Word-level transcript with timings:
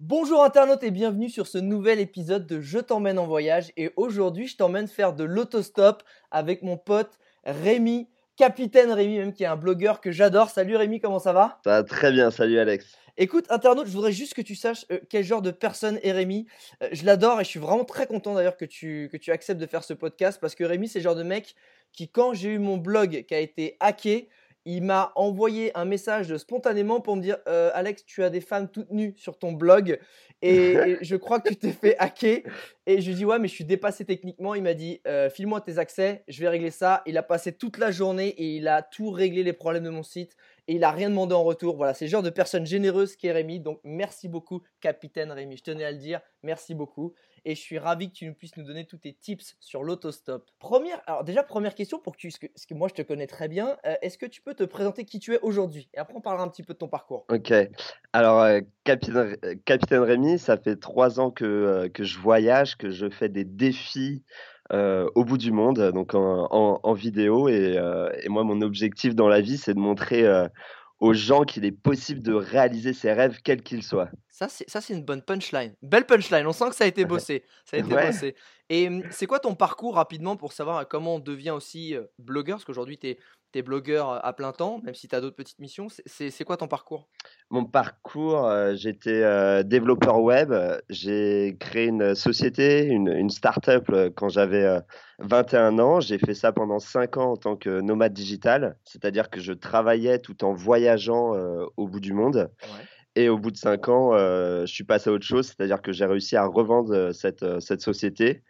Bonjour 0.00 0.44
internautes 0.44 0.84
et 0.84 0.92
bienvenue 0.92 1.28
sur 1.28 1.48
ce 1.48 1.58
nouvel 1.58 1.98
épisode 1.98 2.46
de 2.46 2.60
Je 2.60 2.78
t'emmène 2.78 3.18
en 3.18 3.26
voyage 3.26 3.72
et 3.76 3.90
aujourd'hui 3.96 4.46
je 4.46 4.56
t'emmène 4.56 4.86
faire 4.86 5.12
de 5.12 5.24
l'autostop 5.24 6.04
avec 6.30 6.62
mon 6.62 6.76
pote 6.76 7.18
Rémi, 7.42 8.08
capitaine 8.36 8.92
Rémi 8.92 9.18
même 9.18 9.32
qui 9.32 9.42
est 9.42 9.48
un 9.48 9.56
blogueur 9.56 10.00
que 10.00 10.12
j'adore. 10.12 10.50
Salut 10.50 10.76
Rémi, 10.76 11.00
comment 11.00 11.18
ça 11.18 11.32
va? 11.32 11.58
Ça 11.64 11.70
va 11.70 11.82
très 11.82 12.12
bien, 12.12 12.30
salut 12.30 12.60
Alex. 12.60 12.96
Écoute 13.16 13.46
internaute, 13.50 13.88
je 13.88 13.92
voudrais 13.92 14.12
juste 14.12 14.34
que 14.34 14.40
tu 14.40 14.54
saches 14.54 14.86
euh, 14.92 15.00
quel 15.10 15.24
genre 15.24 15.42
de 15.42 15.50
personne 15.50 15.98
est 16.04 16.12
Rémi. 16.12 16.46
Euh, 16.84 16.90
je 16.92 17.04
l'adore 17.04 17.40
et 17.40 17.44
je 17.44 17.48
suis 17.48 17.58
vraiment 17.58 17.84
très 17.84 18.06
content 18.06 18.34
d'ailleurs 18.34 18.56
que 18.56 18.66
tu, 18.66 19.08
que 19.10 19.16
tu 19.16 19.32
acceptes 19.32 19.60
de 19.60 19.66
faire 19.66 19.82
ce 19.82 19.94
podcast 19.94 20.38
parce 20.40 20.54
que 20.54 20.62
Rémi 20.62 20.86
c'est 20.86 21.00
le 21.00 21.02
genre 21.02 21.16
de 21.16 21.24
mec 21.24 21.56
qui 21.92 22.08
quand 22.08 22.34
j'ai 22.34 22.50
eu 22.50 22.60
mon 22.60 22.76
blog 22.76 23.24
qui 23.26 23.34
a 23.34 23.40
été 23.40 23.76
hacké, 23.80 24.28
il 24.70 24.82
m'a 24.82 25.12
envoyé 25.16 25.74
un 25.74 25.86
message 25.86 26.36
spontanément 26.36 27.00
pour 27.00 27.16
me 27.16 27.22
dire 27.22 27.38
euh, 27.48 27.70
Alex, 27.72 28.04
tu 28.04 28.22
as 28.22 28.28
des 28.28 28.42
femmes 28.42 28.68
toutes 28.68 28.90
nues 28.90 29.14
sur 29.16 29.38
ton 29.38 29.52
blog 29.52 29.98
et, 30.42 30.96
je 31.00 31.16
crois 31.16 31.40
que 31.40 31.48
tu 31.48 31.56
t'es 31.56 31.72
fait 31.72 31.96
hacker. 31.98 32.42
Et 32.86 33.00
je 33.00 33.06
lui 33.06 33.12
ai 33.12 33.16
dit 33.16 33.24
Ouais, 33.24 33.38
mais 33.38 33.48
je 33.48 33.54
suis 33.54 33.64
dépassé 33.64 34.04
techniquement. 34.04 34.54
Il 34.54 34.62
m'a 34.62 34.74
dit 34.74 35.00
euh, 35.06 35.30
File-moi 35.30 35.62
tes 35.62 35.78
accès, 35.78 36.22
je 36.28 36.40
vais 36.40 36.50
régler 36.50 36.70
ça. 36.70 37.02
Il 37.06 37.16
a 37.16 37.22
passé 37.22 37.52
toute 37.52 37.78
la 37.78 37.90
journée 37.90 38.28
et 38.28 38.56
il 38.56 38.68
a 38.68 38.82
tout 38.82 39.10
réglé 39.10 39.42
les 39.42 39.54
problèmes 39.54 39.84
de 39.84 39.90
mon 39.90 40.02
site 40.02 40.36
et 40.66 40.74
il 40.74 40.84
a 40.84 40.90
rien 40.90 41.08
demandé 41.08 41.34
en 41.34 41.44
retour. 41.44 41.76
Voilà, 41.76 41.94
c'est 41.94 42.04
le 42.04 42.10
genre 42.10 42.22
de 42.22 42.28
personne 42.28 42.66
généreuse 42.66 43.16
qui 43.16 43.26
est 43.26 43.32
Rémi. 43.32 43.60
Donc 43.60 43.80
merci 43.84 44.28
beaucoup, 44.28 44.62
capitaine 44.82 45.32
Rémi. 45.32 45.56
Je 45.56 45.62
tenais 45.62 45.84
à 45.84 45.92
le 45.92 45.98
dire. 45.98 46.20
Merci 46.42 46.74
beaucoup 46.74 47.14
et 47.48 47.54
je 47.54 47.60
suis 47.62 47.78
ravi 47.78 48.10
que 48.10 48.14
tu 48.14 48.26
nous 48.26 48.34
puisses 48.34 48.58
nous 48.58 48.64
donner 48.64 48.84
tous 48.84 48.98
tes 48.98 49.14
tips 49.14 49.56
sur 49.58 49.82
l'autostop. 49.82 50.50
Première, 50.58 51.00
alors 51.06 51.24
déjà 51.24 51.42
première 51.42 51.74
question 51.74 51.98
pour 51.98 52.14
que 52.14 52.28
parce 52.28 52.66
que, 52.66 52.74
moi 52.74 52.88
je 52.88 52.94
te 52.94 53.00
connais 53.00 53.26
très 53.26 53.48
bien, 53.48 53.78
euh, 53.86 53.94
est-ce 54.02 54.18
que 54.18 54.26
tu 54.26 54.42
peux 54.42 54.52
te 54.52 54.64
présenter 54.64 55.06
qui 55.06 55.18
tu 55.18 55.32
es 55.32 55.40
aujourd'hui? 55.40 55.88
Et 55.94 55.98
après 55.98 56.12
on 56.14 56.20
parlera 56.20 56.44
un 56.44 56.48
petit 56.48 56.62
peu 56.62 56.74
de 56.74 56.78
ton 56.78 56.88
parcours. 56.88 57.24
Ok, 57.30 57.50
alors 58.12 58.42
euh, 58.42 58.60
capitaine, 58.84 59.38
euh, 59.42 59.54
capitaine 59.64 60.02
Rémi, 60.02 60.38
ça 60.38 60.58
fait 60.58 60.76
trois 60.76 61.20
ans 61.20 61.30
que, 61.30 61.88
que 61.94 62.04
je 62.04 62.18
voyage, 62.18 62.76
que 62.76 62.90
je 62.90 63.08
fais 63.08 63.30
des 63.30 63.44
défis. 63.44 64.22
au 64.70 65.24
bout 65.24 65.38
du 65.38 65.50
monde, 65.50 65.92
donc 65.92 66.14
en, 66.14 66.80
en, 66.82 66.92
vidéo. 66.92 67.48
Et, 67.48 67.80
et, 68.22 68.28
moi, 68.28 68.44
mon 68.44 68.60
objectif 68.60 69.14
dans 69.14 69.28
la 69.28 69.40
vie, 69.40 69.56
c'est 69.56 69.72
de 69.72 69.80
montrer 69.80 70.26
aux 71.00 71.12
gens 71.12 71.44
qu'il 71.44 71.64
est 71.64 71.72
possible 71.72 72.22
de 72.22 72.32
réaliser 72.32 72.92
ses 72.92 73.12
rêves, 73.12 73.38
quels 73.42 73.62
qu'ils 73.62 73.82
soient. 73.82 74.10
Ça, 74.28 74.48
c'est, 74.48 74.92
une 74.92 75.04
bonne 75.04 75.22
punchline. 75.22 75.74
Belle 75.82 76.06
punchline. 76.06 76.46
On 76.46 76.52
sent 76.52 76.70
que 76.70 76.76
ça 76.76 76.84
a 76.84 76.86
été 76.86 77.04
bossé. 77.06 77.44
Ça 77.64 77.76
a 77.76 77.80
été 77.80 77.88
bossé. 77.88 78.34
Et 78.68 78.88
mmh, 78.88 79.04
c'est 79.10 79.26
quoi 79.26 79.40
ton 79.40 79.54
parcours 79.54 79.94
rapidement 79.94 80.36
pour 80.36 80.52
savoir 80.52 80.86
comment 80.86 81.16
on 81.16 81.18
devient 81.18 81.50
aussi 81.50 81.94
blogueur? 82.18 82.56
Parce 82.56 82.64
qu'aujourd'hui, 82.64 82.98
tu 82.98 83.08
es 83.08 83.18
es 83.58 83.62
blogueur 83.62 84.24
à 84.24 84.32
plein 84.32 84.52
temps, 84.52 84.80
même 84.84 84.94
si 84.94 85.08
tu 85.08 85.14
as 85.14 85.20
d'autres 85.20 85.36
petites 85.36 85.58
missions. 85.58 85.88
C'est 86.06 86.44
quoi 86.44 86.56
ton 86.56 86.68
parcours? 86.68 87.08
Mon 87.50 87.64
parcours, 87.64 88.50
j'étais 88.74 89.64
développeur 89.64 90.20
web. 90.20 90.52
J'ai 90.88 91.56
créé 91.58 91.86
une 91.86 92.14
société, 92.14 92.84
une, 92.84 93.08
une 93.08 93.30
start-up 93.30 93.90
quand 94.16 94.28
j'avais 94.28 94.80
21 95.18 95.78
ans. 95.78 96.00
J'ai 96.00 96.18
fait 96.18 96.34
ça 96.34 96.52
pendant 96.52 96.78
5 96.78 97.16
ans 97.16 97.32
en 97.32 97.36
tant 97.36 97.56
que 97.56 97.80
nomade 97.80 98.12
digital, 98.12 98.76
c'est-à-dire 98.84 99.30
que 99.30 99.40
je 99.40 99.52
travaillais 99.52 100.18
tout 100.18 100.44
en 100.44 100.52
voyageant 100.52 101.34
au 101.76 101.88
bout 101.88 102.00
du 102.00 102.12
monde. 102.12 102.50
Et 103.16 103.28
au 103.28 103.38
bout 103.38 103.50
de 103.50 103.56
5 103.56 103.88
ans, 103.88 104.12
je 104.12 104.66
suis 104.66 104.84
passé 104.84 105.10
à 105.10 105.12
autre 105.12 105.26
chose, 105.26 105.46
c'est-à-dire 105.48 105.82
que 105.82 105.92
j'ai 105.92 106.04
réussi 106.04 106.36
à 106.36 106.44
revendre 106.44 107.12
cette, 107.12 107.60
cette 107.60 107.80
société. 107.80 108.42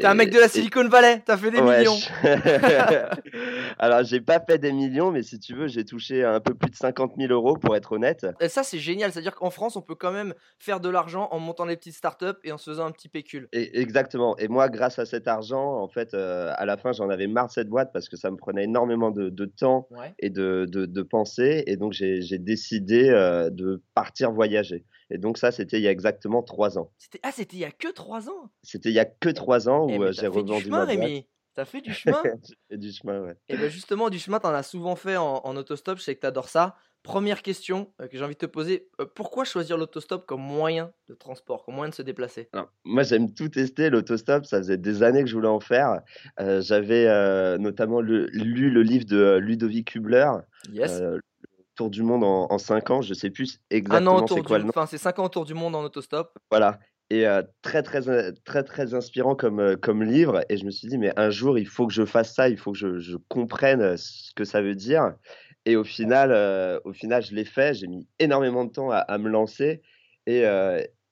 T'es 0.00 0.06
un 0.06 0.14
mec 0.14 0.30
de 0.30 0.38
la 0.38 0.48
Silicon 0.48 0.88
Valley, 0.88 1.22
t'as 1.24 1.36
fait 1.36 1.50
des 1.50 1.60
millions. 1.60 1.96
Alors, 3.78 4.04
j'ai 4.04 4.20
pas 4.20 4.40
fait 4.40 4.58
des 4.58 4.72
millions, 4.72 5.10
mais 5.10 5.22
si 5.22 5.38
tu 5.38 5.54
veux, 5.54 5.68
j'ai 5.68 5.84
touché 5.84 6.24
un 6.24 6.40
peu 6.40 6.54
plus 6.54 6.70
de 6.70 6.76
50 6.76 7.12
000 7.18 7.32
euros 7.32 7.56
pour 7.56 7.76
être 7.76 7.92
honnête. 7.92 8.26
Et 8.40 8.48
ça, 8.48 8.62
c'est 8.62 8.78
génial. 8.78 9.12
C'est-à-dire 9.12 9.34
qu'en 9.34 9.50
France, 9.50 9.76
on 9.76 9.82
peut 9.82 9.94
quand 9.94 10.12
même 10.12 10.34
faire 10.58 10.80
de 10.80 10.88
l'argent 10.88 11.28
en 11.30 11.38
montant 11.38 11.66
des 11.66 11.76
petites 11.76 11.94
startups 11.94 12.38
et 12.44 12.52
en 12.52 12.58
se 12.58 12.70
faisant 12.70 12.86
un 12.86 12.90
petit 12.90 13.08
pécule. 13.08 13.48
Et, 13.52 13.80
exactement. 13.80 14.36
Et 14.38 14.48
moi, 14.48 14.68
grâce 14.68 14.98
à 14.98 15.06
cet 15.06 15.28
argent, 15.28 15.80
en 15.80 15.88
fait, 15.88 16.14
euh, 16.14 16.52
à 16.56 16.64
la 16.64 16.76
fin, 16.76 16.92
j'en 16.92 17.10
avais 17.10 17.26
marre 17.26 17.48
de 17.48 17.52
cette 17.52 17.68
boîte 17.68 17.90
parce 17.92 18.08
que 18.08 18.16
ça 18.16 18.30
me 18.30 18.36
prenait 18.36 18.64
énormément 18.64 19.10
de, 19.10 19.44
temps 19.44 19.88
et 20.18 20.30
de, 20.30 20.66
de, 20.68 20.86
de, 20.86 21.02
pensée. 21.02 21.64
Et 21.66 21.76
donc, 21.76 21.92
j'ai 21.92 22.38
décidé 22.38 23.08
euh, 23.10 23.50
de 23.50 23.82
partir 23.94 24.32
voyager. 24.32 24.84
Et 25.10 25.18
donc 25.18 25.38
ça, 25.38 25.52
c'était 25.52 25.78
il 25.78 25.82
y 25.82 25.88
a 25.88 25.90
exactement 25.90 26.42
trois 26.42 26.78
ans. 26.78 26.92
Ah, 27.22 27.30
c'était 27.32 27.56
il 27.56 27.60
y 27.60 27.64
a 27.64 27.70
que 27.70 27.88
trois 27.88 28.28
ans? 28.28 28.50
C'était 28.62 28.88
il 28.88 28.94
y 28.94 28.98
a 28.98 29.04
que 29.04 29.28
trois 29.28 29.68
ans 29.68 29.86
eh, 29.88 29.98
où 29.98 30.12
j'ai 30.12 30.26
revendu 30.26 30.70
ma 30.70 30.84
boîte. 30.84 31.24
T'as 31.54 31.64
fait 31.64 31.80
du 31.80 31.94
chemin 31.94 32.22
J'ai 32.70 32.76
du 32.76 32.92
chemin, 32.92 33.20
ouais. 33.22 33.34
Et 33.48 33.56
bien 33.56 33.68
justement, 33.68 34.10
du 34.10 34.18
chemin, 34.18 34.40
t'en 34.40 34.52
as 34.52 34.62
souvent 34.62 34.94
fait 34.94 35.16
en, 35.16 35.56
autostop. 35.56 35.98
Je 35.98 36.02
sais 36.02 36.14
que 36.14 36.20
t'adores 36.20 36.50
ça. 36.50 36.76
Première 37.02 37.40
question 37.40 37.92
que 37.98 38.18
j'ai 38.18 38.24
envie 38.24 38.34
de 38.34 38.40
te 38.40 38.46
poser 38.46 38.90
pourquoi 39.14 39.44
choisir 39.44 39.78
l'autostop 39.78 40.26
comme 40.26 40.42
moyen 40.42 40.92
de 41.08 41.14
transport, 41.14 41.64
comme 41.64 41.76
moyen 41.76 41.90
de 41.90 41.94
se 41.94 42.02
déplacer? 42.02 42.50
Moi, 42.84 43.04
j'aime 43.04 43.32
tout 43.32 43.48
tester 43.48 43.90
l'autostop. 43.90 44.44
Ça 44.44 44.58
faisait 44.58 44.76
des 44.76 45.02
années 45.02 45.22
que 45.22 45.30
je 45.30 45.34
voulais 45.34 45.48
en 45.48 45.60
faire. 45.60 46.02
J'avais 46.38 47.06
notamment 47.58 48.00
lu 48.00 48.28
le 48.70 48.82
livre 48.82 49.06
de 49.06 49.38
Ludovic 49.38 49.92
Kubler. 49.92 50.30
Yes 50.72 51.00
tour 51.76 51.90
du 51.90 52.02
monde 52.02 52.24
en, 52.24 52.58
5 52.58 52.90
ans. 52.90 53.02
Je 53.02 53.14
sais 53.14 53.30
plus 53.30 53.60
exactement 53.70 54.26
c'est 54.26 54.42
quoi 54.42 54.58
le 54.58 54.64
nom. 54.64 54.70
Enfin, 54.70 54.86
c'est 54.86 54.98
5 54.98 55.18
ans 55.18 55.28
tour 55.28 55.44
du 55.44 55.54
monde 55.54 55.74
en 55.76 55.84
autostop. 55.84 56.36
Voilà. 56.50 56.78
Et 57.08 57.24
très, 57.62 57.84
très, 57.84 58.32
très, 58.44 58.64
très 58.64 58.94
inspirant 58.94 59.36
comme, 59.36 59.76
comme 59.76 60.02
livre. 60.02 60.40
Et 60.48 60.56
je 60.56 60.64
me 60.64 60.70
suis 60.70 60.88
dit, 60.88 60.98
mais 60.98 61.12
un 61.16 61.30
jour, 61.30 61.56
il 61.56 61.68
faut 61.68 61.86
que 61.86 61.92
je 61.92 62.04
fasse 62.04 62.34
ça, 62.34 62.48
il 62.48 62.58
faut 62.58 62.72
que 62.72 62.78
je, 62.78 62.98
je 62.98 63.16
comprenne 63.28 63.96
ce 63.96 64.34
que 64.34 64.44
ça 64.44 64.60
veut 64.60 64.74
dire. 64.74 65.14
Et 65.66 65.76
au 65.76 65.84
final, 65.84 66.32
au 66.84 66.92
final 66.92 67.22
je 67.22 67.32
l'ai 67.34 67.44
fait. 67.44 67.74
J'ai 67.74 67.86
mis 67.86 68.08
énormément 68.18 68.64
de 68.64 68.72
temps 68.72 68.90
à, 68.90 69.18
me 69.18 69.28
lancer. 69.28 69.82
Et, 70.26 70.44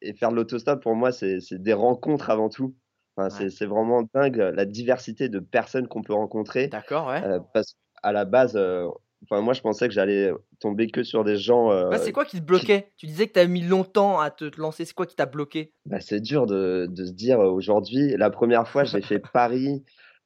et 0.04 0.12
faire 0.14 0.30
de 0.30 0.36
l'autostop, 0.36 0.82
pour 0.82 0.94
moi, 0.94 1.12
c'est 1.12 1.38
des 1.52 1.72
rencontres 1.72 2.30
avant 2.30 2.48
tout. 2.48 2.74
Enfin, 3.16 3.48
C'est 3.50 3.66
vraiment 3.66 4.02
dingue 4.14 4.36
la 4.36 4.64
diversité 4.64 5.28
de 5.28 5.38
personnes 5.38 5.88
qu'on 5.88 6.02
peut 6.02 6.14
rencontrer. 6.14 6.68
D'accord, 6.68 7.08
ouais. 7.08 7.22
parce 7.52 7.76
qu'à 8.02 8.12
la 8.12 8.24
base, 8.24 8.58
Enfin, 9.24 9.40
moi, 9.40 9.54
je 9.54 9.60
pensais 9.62 9.88
que 9.88 9.94
j'allais 9.94 10.32
tomber 10.60 10.88
que 10.88 11.02
sur 11.02 11.24
des 11.24 11.36
gens. 11.36 11.70
Euh, 11.72 11.90
c'est 11.98 12.12
quoi 12.12 12.24
qui 12.24 12.38
te 12.40 12.44
bloquait? 12.44 12.92
Tu 12.96 13.06
disais 13.06 13.26
que 13.26 13.32
tu 13.32 13.38
as 13.40 13.46
mis 13.46 13.62
longtemps 13.62 14.20
à 14.20 14.30
te 14.30 14.50
lancer. 14.60 14.84
C'est 14.84 14.94
quoi 14.94 15.06
qui 15.06 15.16
t'a 15.16 15.26
bloqué? 15.26 15.72
Bah, 15.86 16.00
C'est 16.00 16.20
dur 16.20 16.46
de, 16.46 16.86
de, 16.90 17.06
se 17.06 17.12
dire 17.12 17.38
aujourd'hui. 17.40 18.14
La 18.16 18.30
première 18.30 18.68
fois, 18.68 18.84
j'ai 18.84 19.00
fait 19.00 19.18
Paris, 19.32 19.84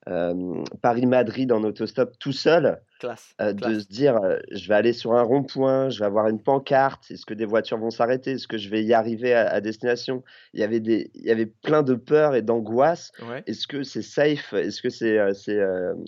euh, 0.09 0.63
Paris-Madrid 0.83 1.53
en 1.53 1.63
autostop 1.63 2.19
tout 2.19 2.33
seul. 2.33 2.81
Classe, 2.99 3.35
euh, 3.41 3.53
de 3.53 3.79
se 3.79 3.87
dire 3.87 4.17
euh, 4.17 4.39
je 4.51 4.69
vais 4.69 4.75
aller 4.75 4.93
sur 4.93 5.13
un 5.13 5.23
rond-point, 5.23 5.89
je 5.89 6.01
vais 6.01 6.07
avoir 6.07 6.29
une 6.29 6.41
pancarte, 6.41 7.11
est-ce 7.11 7.25
que 7.25 7.35
des 7.35 7.45
voitures 7.45 7.79
vont 7.79 7.91
s'arrêter, 7.91 8.33
est-ce 8.33 8.49
que 8.49 8.59
je 8.59 8.69
vais 8.69 8.83
y 8.83 8.93
arriver 8.93 9.35
à, 9.35 9.61
destination? 9.61 10.25
Il 10.53 10.61
y 10.61 10.65
avait 10.65 10.81
des 10.81 11.11
il 11.15 11.25
y 11.25 11.31
avait 11.31 11.47
plein 11.47 11.83
de 11.83 11.95
peur 11.95 12.35
et 12.35 12.43
d'angoisse. 12.43 13.13
Est-ce 13.47 13.67
que 13.67 13.83
c'est 13.83 14.03
safe? 14.03 14.53
Est-ce 14.53 14.83
que 14.83 14.91
c'est 14.91 15.19
c'est 15.35 15.59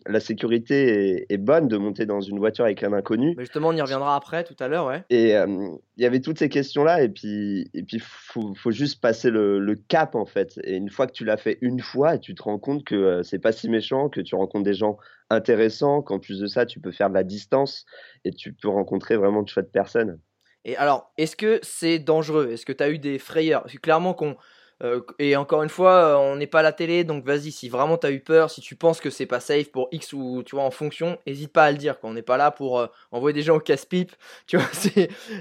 la 0.06 0.20
sécurité 0.20 1.26
est, 1.28 1.38
bonne 1.38 1.68
de 1.68 1.76
monter 1.76 2.06
dans 2.06 2.20
une 2.20 2.38
voiture 2.38 2.64
avec 2.64 2.82
un 2.82 2.92
inconnu? 2.92 3.34
Justement, 3.38 3.68
on 3.68 3.76
y 3.76 3.80
reviendra 3.80 4.16
après 4.16 4.44
tout 4.44 4.56
à 4.58 4.68
l'heure, 4.68 4.86
ouais. 4.86 5.04
Et 5.10 5.30
il 5.30 6.02
y 6.02 6.06
avait 6.06 6.20
toutes 6.20 6.38
ces 6.38 6.48
questions 6.48 6.84
là 6.84 7.02
et 7.02 7.08
puis 7.08 7.70
et 7.74 7.82
puis 7.82 8.00
faut 8.00 8.54
faut 8.54 8.70
juste 8.70 9.00
passer 9.00 9.30
le, 9.30 9.58
le 9.58 9.74
cap 9.74 10.14
en 10.14 10.26
fait. 10.26 10.58
Et 10.64 10.76
une 10.76 10.90
fois 10.90 11.06
que 11.06 11.12
tu 11.12 11.24
l'as 11.24 11.36
fait 11.36 11.58
une 11.60 11.80
fois, 11.80 12.18
tu 12.18 12.34
te 12.34 12.42
rends 12.42 12.58
compte 12.58 12.84
que 12.84 13.22
c'est 13.22 13.38
pas 13.38 13.52
si 13.52 13.68
méchant, 13.68 14.08
que 14.08 14.20
tu 14.20 14.34
rencontres 14.34 14.64
des 14.64 14.74
gens 14.74 14.98
intéressant, 15.30 16.02
qu'en 16.02 16.18
plus 16.18 16.38
de 16.40 16.46
ça, 16.46 16.66
tu 16.66 16.80
peux 16.80 16.92
faire 16.92 17.08
de 17.08 17.14
la 17.14 17.24
distance 17.24 17.86
et 18.24 18.32
tu 18.32 18.52
peux 18.52 18.68
rencontrer 18.68 19.16
vraiment 19.16 19.42
de 19.42 19.48
chouettes 19.48 19.72
personnes. 19.72 20.20
Et 20.64 20.76
alors, 20.76 21.12
est-ce 21.16 21.36
que 21.36 21.58
c'est 21.62 21.98
dangereux? 21.98 22.50
Est-ce 22.50 22.66
que 22.66 22.72
tu 22.72 22.82
as 22.82 22.90
eu 22.90 22.98
des 22.98 23.18
frayeurs? 23.18 23.62
Parce 23.62 23.78
clairement, 23.78 24.12
qu'on 24.12 24.36
euh, 24.82 25.00
et 25.18 25.36
encore 25.36 25.62
une 25.62 25.68
fois, 25.68 25.92
euh, 25.92 26.16
on 26.16 26.36
n'est 26.36 26.46
pas 26.46 26.60
à 26.60 26.62
la 26.62 26.72
télé, 26.72 27.04
donc 27.04 27.24
vas-y, 27.24 27.52
si 27.52 27.68
vraiment 27.68 27.98
tu 27.98 28.06
as 28.06 28.10
eu 28.10 28.20
peur, 28.20 28.50
si 28.50 28.60
tu 28.60 28.76
penses 28.76 29.00
que 29.00 29.10
c'est 29.10 29.26
pas 29.26 29.40
safe 29.40 29.70
pour 29.70 29.88
X 29.92 30.12
ou 30.12 30.42
tu 30.44 30.56
vois 30.56 30.64
en 30.64 30.70
fonction, 30.70 31.18
n'hésite 31.26 31.52
pas 31.52 31.64
à 31.64 31.72
le 31.72 31.76
dire. 31.76 31.96
On 32.02 32.14
n'est 32.14 32.22
pas 32.22 32.36
là 32.36 32.50
pour 32.50 32.78
euh, 32.78 32.86
envoyer 33.12 33.34
des 33.34 33.42
gens 33.42 33.56
au 33.56 33.60
casse-pipe. 33.60 34.12
Tu 34.46 34.56
vois, 34.56 34.66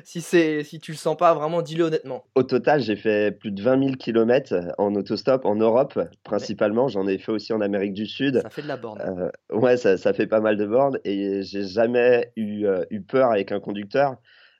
si, 0.03 0.21
c'est, 0.21 0.63
si 0.63 0.79
tu 0.79 0.91
le 0.91 0.97
sens 0.97 1.17
pas, 1.17 1.33
vraiment 1.33 1.61
dis-le 1.61 1.85
honnêtement. 1.85 2.25
Au 2.35 2.43
total, 2.43 2.81
j'ai 2.81 2.95
fait 2.95 3.31
plus 3.31 3.51
de 3.51 3.61
20 3.61 3.79
000 3.79 3.95
km 3.95 4.53
en 4.77 4.93
autostop 4.93 5.45
en 5.45 5.55
Europe, 5.55 5.99
principalement. 6.23 6.89
J'en 6.89 7.07
ai 7.07 7.17
fait 7.17 7.31
aussi 7.31 7.53
en 7.53 7.61
Amérique 7.61 7.93
du 7.93 8.05
Sud. 8.05 8.41
Ça 8.43 8.49
fait 8.49 8.61
de 8.61 8.67
la 8.67 8.77
borne. 8.77 9.31
ouais, 9.51 9.77
ça, 9.77 9.97
ça, 9.97 10.13
fait 10.13 10.27
pas 10.27 10.41
mal 10.41 10.57
de 10.57 10.65
bornes 10.65 10.99
et 11.05 11.41
j'ai 11.41 11.63
jamais 11.63 12.31
eu, 12.35 12.67
eu 12.91 13.01
peur 13.01 13.31
avec 13.31 13.51
un 13.51 13.59
conducteur. 13.59 14.17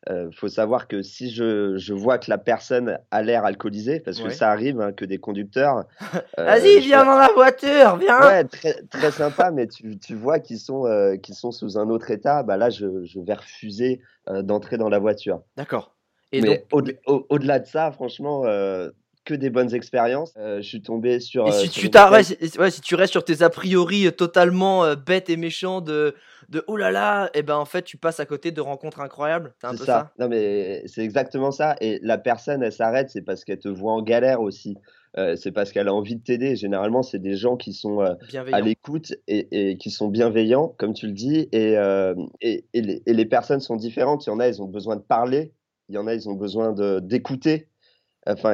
Il 0.09 0.15
euh, 0.15 0.31
faut 0.31 0.47
savoir 0.47 0.87
que 0.87 1.03
si 1.03 1.29
je, 1.29 1.77
je, 1.77 1.93
vois 1.93 2.17
que 2.17 2.31
la 2.31 2.39
personne 2.39 2.97
a 3.11 3.21
l'air 3.21 3.45
alcoolisée, 3.45 3.99
parce 3.99 4.19
que 4.19 4.31
ça 4.31 4.49
arrive 4.49 4.81
hein, 4.81 4.91
que 4.91 5.05
des 5.05 5.19
conducteurs. 5.19 5.85
Euh, 6.37 6.45
Vas-y, 6.45 6.79
viens 6.79 7.05
dans 7.05 7.17
la 7.17 7.31
voiture, 7.33 7.97
viens. 7.97 8.19
Ouais, 8.21 8.43
très, 8.43 8.81
très 8.83 9.11
sympa, 9.11 9.51
mais 9.51 9.67
tu, 9.67 9.97
tu 9.99 10.15
vois 10.15 10.39
qu'ils 10.39 10.59
sont, 10.59 10.85
euh, 10.85 11.15
sont 11.31 11.51
sous 11.51 11.77
un 11.77 11.89
autre 11.89 12.11
état. 12.11 12.43
Bah 12.43 12.55
là, 12.55 12.69
je, 12.69 13.03
je 13.03 13.19
vais 13.19 13.33
refuser 13.33 14.01
d'entrer 14.27 14.77
dans 14.77 14.89
la 14.89 14.99
voiture. 14.99 15.41
D'accord. 15.57 15.95
Et 16.31 16.41
mais 16.41 16.65
au-delà 16.71 17.59
de 17.59 17.65
ça, 17.65 17.91
franchement, 17.91 18.43
que 19.29 19.35
des 19.35 19.49
bonnes 19.49 19.73
expériences. 19.73 20.33
je 20.35 20.61
suis 20.61 20.81
tombé 20.81 21.19
sur. 21.19 21.47
Et 21.47 21.51
si, 21.51 21.69
tu 21.69 21.89
ouais, 21.89 22.71
si, 22.71 22.81
tu 22.81 22.95
restes 22.95 23.11
sur 23.11 23.23
tes 23.23 23.41
a 23.41 23.49
priori 23.49 24.11
totalement 24.13 24.93
bêtes 24.95 25.29
et 25.29 25.37
méchants 25.37 25.81
de, 25.81 26.15
de 26.49 26.63
oh 26.67 26.77
là 26.77 26.91
là, 26.91 27.27
et 27.27 27.39
eh 27.39 27.43
ben 27.43 27.55
en 27.55 27.65
fait, 27.65 27.83
tu 27.83 27.97
passes 27.97 28.19
à 28.19 28.25
côté 28.25 28.51
de 28.51 28.61
rencontres 28.61 29.01
incroyables. 29.01 29.53
C'est 29.61 29.77
ça. 29.77 29.85
ça. 29.85 30.11
Non, 30.19 30.27
mais 30.27 30.83
c'est 30.87 31.03
exactement 31.03 31.51
ça. 31.51 31.75
Et 31.81 31.99
la 32.01 32.17
personne, 32.17 32.63
elle 32.63 32.73
s'arrête, 32.73 33.09
c'est 33.09 33.21
parce 33.21 33.43
qu'elle 33.43 33.59
te 33.59 33.69
voit 33.69 33.93
en 33.93 34.01
galère 34.01 34.41
aussi. 34.41 34.77
Euh, 35.17 35.35
c'est 35.35 35.51
parce 35.51 35.71
qu'elle 35.71 35.87
a 35.87 35.93
envie 35.93 36.15
de 36.15 36.23
t'aider. 36.23 36.55
Généralement, 36.55 37.01
c'est 37.01 37.19
des 37.19 37.35
gens 37.35 37.57
qui 37.57 37.73
sont 37.73 38.01
euh, 38.01 38.13
à 38.51 38.61
l'écoute 38.61 39.13
et, 39.27 39.77
qui 39.77 39.89
sont 39.89 40.07
bienveillants, 40.07 40.75
comme 40.77 40.93
tu 40.93 41.07
le 41.07 41.13
dis. 41.13 41.49
Euh, 41.53 42.15
et, 42.41 42.65
et, 42.73 42.81
les, 42.81 43.25
personnes 43.25 43.59
sont 43.59 43.75
différentes. 43.75 44.27
Il 44.27 44.29
y 44.29 44.33
en 44.33 44.39
a, 44.39 44.47
ils 44.47 44.61
ont 44.61 44.67
besoin 44.67 44.95
de 44.95 45.01
parler. 45.01 45.51
Il 45.89 45.95
y 45.95 45.97
en 45.97 46.05
a, 46.05 46.13
ils 46.13 46.29
ont 46.29 46.35
besoin 46.35 46.73
d'écouter. 47.01 47.67
Enfin, 48.27 48.53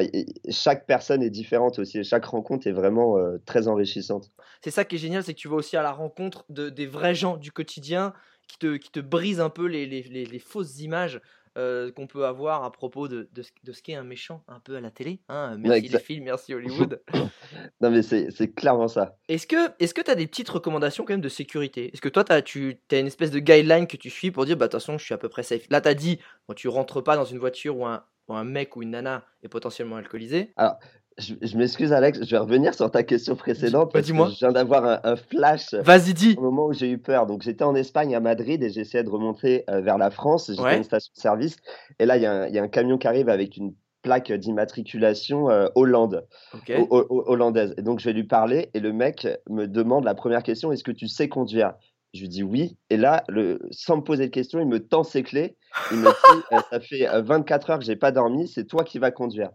chaque 0.50 0.86
personne 0.86 1.24
est 1.24 1.30
différente 1.30 1.80
aussi. 1.80 2.00
Et 2.00 2.04
chaque 2.04 2.26
rencontre 2.26 2.68
est 2.68 2.72
vraiment 2.72 3.18
très 3.46 3.68
enrichissante. 3.68 4.32
C'est 4.64 4.72
ça 4.72 4.86
qui 4.86 4.96
est 4.96 5.00
génial, 5.00 5.24
c'est 5.24 5.34
que 5.34 5.40
tu 5.40 5.48
vas 5.48 5.56
aussi 5.56 5.76
à 5.78 5.84
la 5.84 5.92
rencontre 5.92 6.46
de, 6.50 6.70
des 6.70 6.88
vrais 6.88 7.16
gens 7.16 7.38
du 7.38 7.52
quotidien 7.52 8.14
qui 8.48 8.58
te, 8.58 8.78
qui 8.78 8.92
te 8.92 9.00
brisent 9.00 9.42
un 9.42 9.50
peu 9.50 9.66
les, 9.66 9.86
les, 9.86 10.04
les 10.04 10.40
fausses 10.40 10.80
images. 10.80 11.20
Euh, 11.58 11.90
qu'on 11.90 12.06
peut 12.06 12.26
avoir 12.26 12.66
à 12.66 12.72
propos 12.74 13.08
de, 13.08 13.30
de, 13.32 13.42
de 13.64 13.72
ce 13.72 13.82
qu'est 13.82 13.94
un 13.94 14.04
méchant 14.04 14.44
un 14.50 14.60
peu 14.60 14.76
à 14.76 14.82
la 14.82 14.92
télé. 14.92 15.22
Hein. 15.30 15.56
Merci 15.58 15.88
les 15.88 16.00
films, 16.00 16.26
merci 16.26 16.54
Hollywood. 16.54 17.02
non 17.82 17.92
mais 17.92 18.02
c'est 18.02 18.54
clairement 18.54 18.90
ça. 18.90 19.18
Est-ce 19.30 19.48
que 19.48 20.02
tu 20.02 20.12
as 20.12 20.16
des 20.16 20.28
petites 20.28 20.50
recommandations 20.50 21.06
quand 21.06 21.14
même 21.14 21.22
de 21.22 21.30
sécurité? 21.30 21.92
Est-ce 21.94 22.02
que 22.02 22.10
toi 22.10 22.26
as, 22.28 22.42
tu 22.42 22.78
as 22.92 23.00
une 23.00 23.08
espèce 23.08 23.32
de 23.32 23.40
guideline 23.40 23.88
que 23.88 23.96
tu 23.96 24.10
suis 24.10 24.32
pour 24.32 24.46
dire 24.46 24.58
bah 24.58 24.66
attention 24.66 24.98
je 24.98 25.06
suis 25.06 25.14
à 25.14 25.18
peu 25.18 25.30
près 25.30 25.44
safe? 25.44 25.66
Là 25.70 25.80
tu 25.80 25.88
as 25.88 25.94
dit 25.94 26.20
bon, 26.50 26.56
tu 26.56 26.68
rentres 26.68 27.02
pas 27.02 27.16
dans 27.16 27.24
une 27.24 27.40
voiture 27.40 27.78
où 27.78 27.86
un, 27.86 28.04
un 28.34 28.44
mec 28.44 28.76
ou 28.76 28.82
une 28.82 28.92
nana 28.92 29.24
est 29.44 29.50
potentiellement 29.50 29.98
alcoolisé. 29.98 30.54
Alors 30.58 30.78
je, 31.18 31.58
m'excuse 31.58 31.94
Alex, 31.94 32.20
je 32.26 32.32
vais 32.32 32.38
revenir 32.38 32.74
sur 32.74 32.92
ta 32.92 33.04
question 33.04 33.36
précédente 33.36 33.94
parce 33.94 34.12
que 34.12 34.14
je 34.14 34.40
viens 34.40 34.52
d'avoir 34.52 35.00
un, 35.04 35.16
flash 35.16 35.74
Vas-y 35.74 36.14
dis. 36.14 36.36
au 36.38 36.42
moment 36.42 36.68
où 36.68 36.74
j'ai 36.74 36.90
eu 36.90 36.98
peur. 36.98 37.26
Donc 37.26 37.42
j'étais 37.42 37.64
en 37.64 37.74
Espagne 37.76 38.16
à 38.16 38.20
Madrid 38.20 38.62
et 38.62 38.70
j'essayais 38.70 39.04
de 39.04 39.10
remonter 39.10 39.64
euh, 39.70 39.80
vers 39.80 39.98
la 39.98 40.12
France. 40.12 40.48
J'étais 40.50 40.68
à 40.68 40.76
une 40.76 40.84
station 40.84 41.12
de 41.16 41.22
service 41.22 41.58
et 42.00 42.06
là 42.06 42.18
il 42.18 42.24
y, 42.24 42.26
a 42.60 42.64
un 42.64 42.68
camion 42.68 42.98
qui 42.98 43.08
arrive 43.08 43.30
avec 43.30 43.56
une 43.56 43.74
plaque 44.02 44.32
d'immatriculation 44.32 45.50
euh, 45.50 45.68
Hollande, 45.76 46.28
hollandaise. 47.10 47.74
Et 47.78 47.82
donc 47.82 48.00
je 48.00 48.06
vais 48.06 48.14
lui 48.14 48.26
parler 48.26 48.70
et 48.74 48.80
le 48.82 48.92
mec 48.92 49.28
me 49.50 49.68
demande 49.68 50.04
la 50.04 50.16
première 50.16 50.44
question 50.44 50.72
est-ce 50.72 50.84
que 50.84 50.92
tu 50.92 51.08
sais 51.08 51.30
conduire? 51.30 51.76
Je 52.16 52.22
lui 52.22 52.30
dis 52.30 52.44
oui. 52.44 52.78
Et 52.90 52.98
là, 52.98 53.24
le, 53.28 53.60
sans 53.72 53.98
me 53.98 54.02
poser 54.02 54.26
de 54.28 54.32
questions, 54.32 54.60
il 54.60 54.68
me 54.68 54.80
tend 54.80 55.04
ses 55.04 55.24
clés. 55.24 55.58
Il 55.92 55.98
me 55.98 56.10
dit 56.10 56.44
euh, 56.54 56.60
Ça 56.72 56.80
fait 56.80 57.22
24 57.22 57.70
heures 57.70 57.80
que 57.80 57.86
j'ai 57.86 57.96
pas 57.96 58.12
dormi, 58.12 58.48
c'est 58.48 58.66
toi 58.66 58.84
qui 58.84 59.00
vas 59.00 59.12
conduire. 59.12 59.52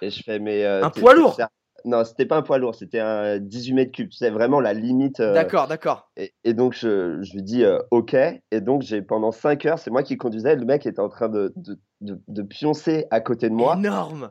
Et 0.00 0.10
je 0.10 0.22
fais, 0.22 0.38
mais. 0.38 0.64
Euh, 0.64 0.82
un 0.82 0.90
poids 0.90 1.14
lourd 1.14 1.38
Non, 1.84 2.04
c'était 2.04 2.26
pas 2.26 2.36
un 2.36 2.42
poids 2.42 2.58
lourd, 2.58 2.74
c'était 2.74 3.00
un 3.00 3.38
18 3.38 3.72
mètres 3.74 3.92
cubes. 3.92 4.12
C'est 4.12 4.30
vraiment 4.30 4.60
la 4.60 4.72
limite. 4.72 5.20
Euh, 5.20 5.34
d'accord, 5.34 5.68
d'accord. 5.68 6.10
Et, 6.16 6.54
donc, 6.54 6.74
je, 6.74 7.20
je 7.22 7.32
lui 7.32 7.42
dis 7.42 7.64
euh, 7.64 7.78
OK. 7.90 8.14
Et 8.14 8.60
donc, 8.60 8.82
j'ai 8.82 9.02
pendant 9.02 9.32
5 9.32 9.66
heures, 9.66 9.78
c'est 9.78 9.90
moi 9.90 10.02
qui 10.02 10.16
conduisais. 10.16 10.54
Le 10.54 10.64
mec 10.64 10.86
était 10.86 11.00
en 11.00 11.08
train 11.08 11.28
de, 11.28 11.52
de, 11.56 12.20
de, 12.28 12.42
pioncer 12.42 13.06
à 13.10 13.20
côté 13.20 13.48
de 13.48 13.54
moi. 13.54 13.76
Énorme 13.76 14.30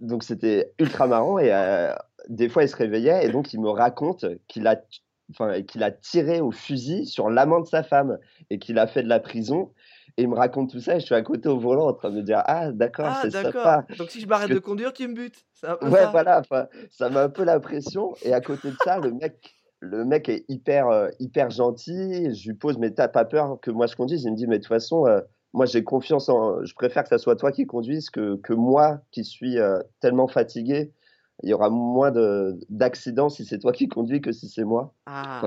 Donc, 0.00 0.22
c'était 0.22 0.72
ultra 0.78 1.06
marrant. 1.06 1.38
Et 1.38 1.50
des 2.28 2.48
fois, 2.48 2.62
il 2.62 2.68
se 2.68 2.76
réveillait. 2.76 3.26
Et 3.26 3.30
donc, 3.30 3.52
il 3.52 3.60
me 3.60 3.70
raconte 3.70 4.26
qu'il 4.48 4.66
a 4.66 4.76
enfin, 5.30 5.62
qu'il 5.62 5.82
a 5.82 5.90
tiré 5.90 6.40
au 6.40 6.50
fusil 6.50 7.06
sur 7.06 7.30
l'amant 7.30 7.60
de 7.60 7.66
sa 7.66 7.82
femme 7.82 8.18
et 8.50 8.58
qu'il 8.58 8.78
a 8.78 8.86
fait 8.86 9.02
de 9.02 9.08
la 9.08 9.20
prison 9.20 9.72
et 10.18 10.22
il 10.22 10.28
me 10.28 10.34
raconte 10.34 10.70
tout 10.70 10.80
ça 10.80 10.96
et 10.96 11.00
je 11.00 11.04
suis 11.04 11.14
à 11.14 11.22
côté 11.22 11.48
au 11.48 11.58
volant 11.58 11.88
en 11.88 11.92
train 11.92 12.10
de 12.10 12.16
me 12.16 12.22
dire 12.22 12.42
Ah, 12.46 12.72
d'accord, 12.72 13.06
ah, 13.08 13.18
c'est 13.22 13.30
sympa. 13.30 13.84
Donc 13.98 14.10
si 14.10 14.20
je 14.20 14.26
m'arrête 14.26 14.50
de 14.50 14.58
conduire, 14.58 14.92
tu 14.92 15.06
me 15.08 15.14
butes. 15.14 15.44
Ouais, 15.82 16.06
voilà, 16.10 16.42
ça 16.90 17.10
met 17.10 17.18
un 17.18 17.28
peu 17.28 17.44
la 17.44 17.60
pression. 17.60 18.14
Et 18.22 18.32
à 18.32 18.40
côté 18.40 18.70
de 18.70 18.76
ça, 18.82 18.98
le 18.98 19.12
mec, 19.12 19.54
le 19.80 20.04
mec 20.04 20.28
est 20.28 20.44
hyper, 20.48 20.88
euh, 20.88 21.08
hyper 21.18 21.50
gentil. 21.50 22.34
Je 22.34 22.48
lui 22.48 22.56
pose 22.56 22.78
Mais 22.78 22.92
t'as 22.92 23.08
pas 23.08 23.26
peur 23.26 23.58
que 23.60 23.70
moi 23.70 23.86
je 23.86 23.96
conduise? 23.96 24.24
Il 24.24 24.30
me 24.32 24.36
dit 24.36 24.46
Mais 24.46 24.56
de 24.56 24.62
toute 24.62 24.68
façon, 24.68 25.06
euh, 25.06 25.20
moi 25.52 25.66
j'ai 25.66 25.84
confiance 25.84 26.30
en. 26.30 26.64
Je 26.64 26.74
préfère 26.74 27.02
que 27.02 27.10
ça 27.10 27.18
soit 27.18 27.36
toi 27.36 27.52
qui 27.52 27.66
conduise 27.66 28.08
que, 28.08 28.36
que 28.36 28.54
moi 28.54 29.00
qui 29.10 29.22
suis 29.22 29.58
euh, 29.58 29.80
tellement 30.00 30.28
fatigué. 30.28 30.92
Il 31.42 31.50
y 31.50 31.54
aura 31.54 31.68
moins 31.68 32.12
d'accidents 32.70 33.28
si 33.28 33.44
c'est 33.44 33.58
toi 33.58 33.72
qui 33.72 33.88
conduis 33.88 34.20
que 34.20 34.32
si 34.32 34.48
c'est 34.48 34.64
moi. 34.64 34.94
Ah. 35.06 35.42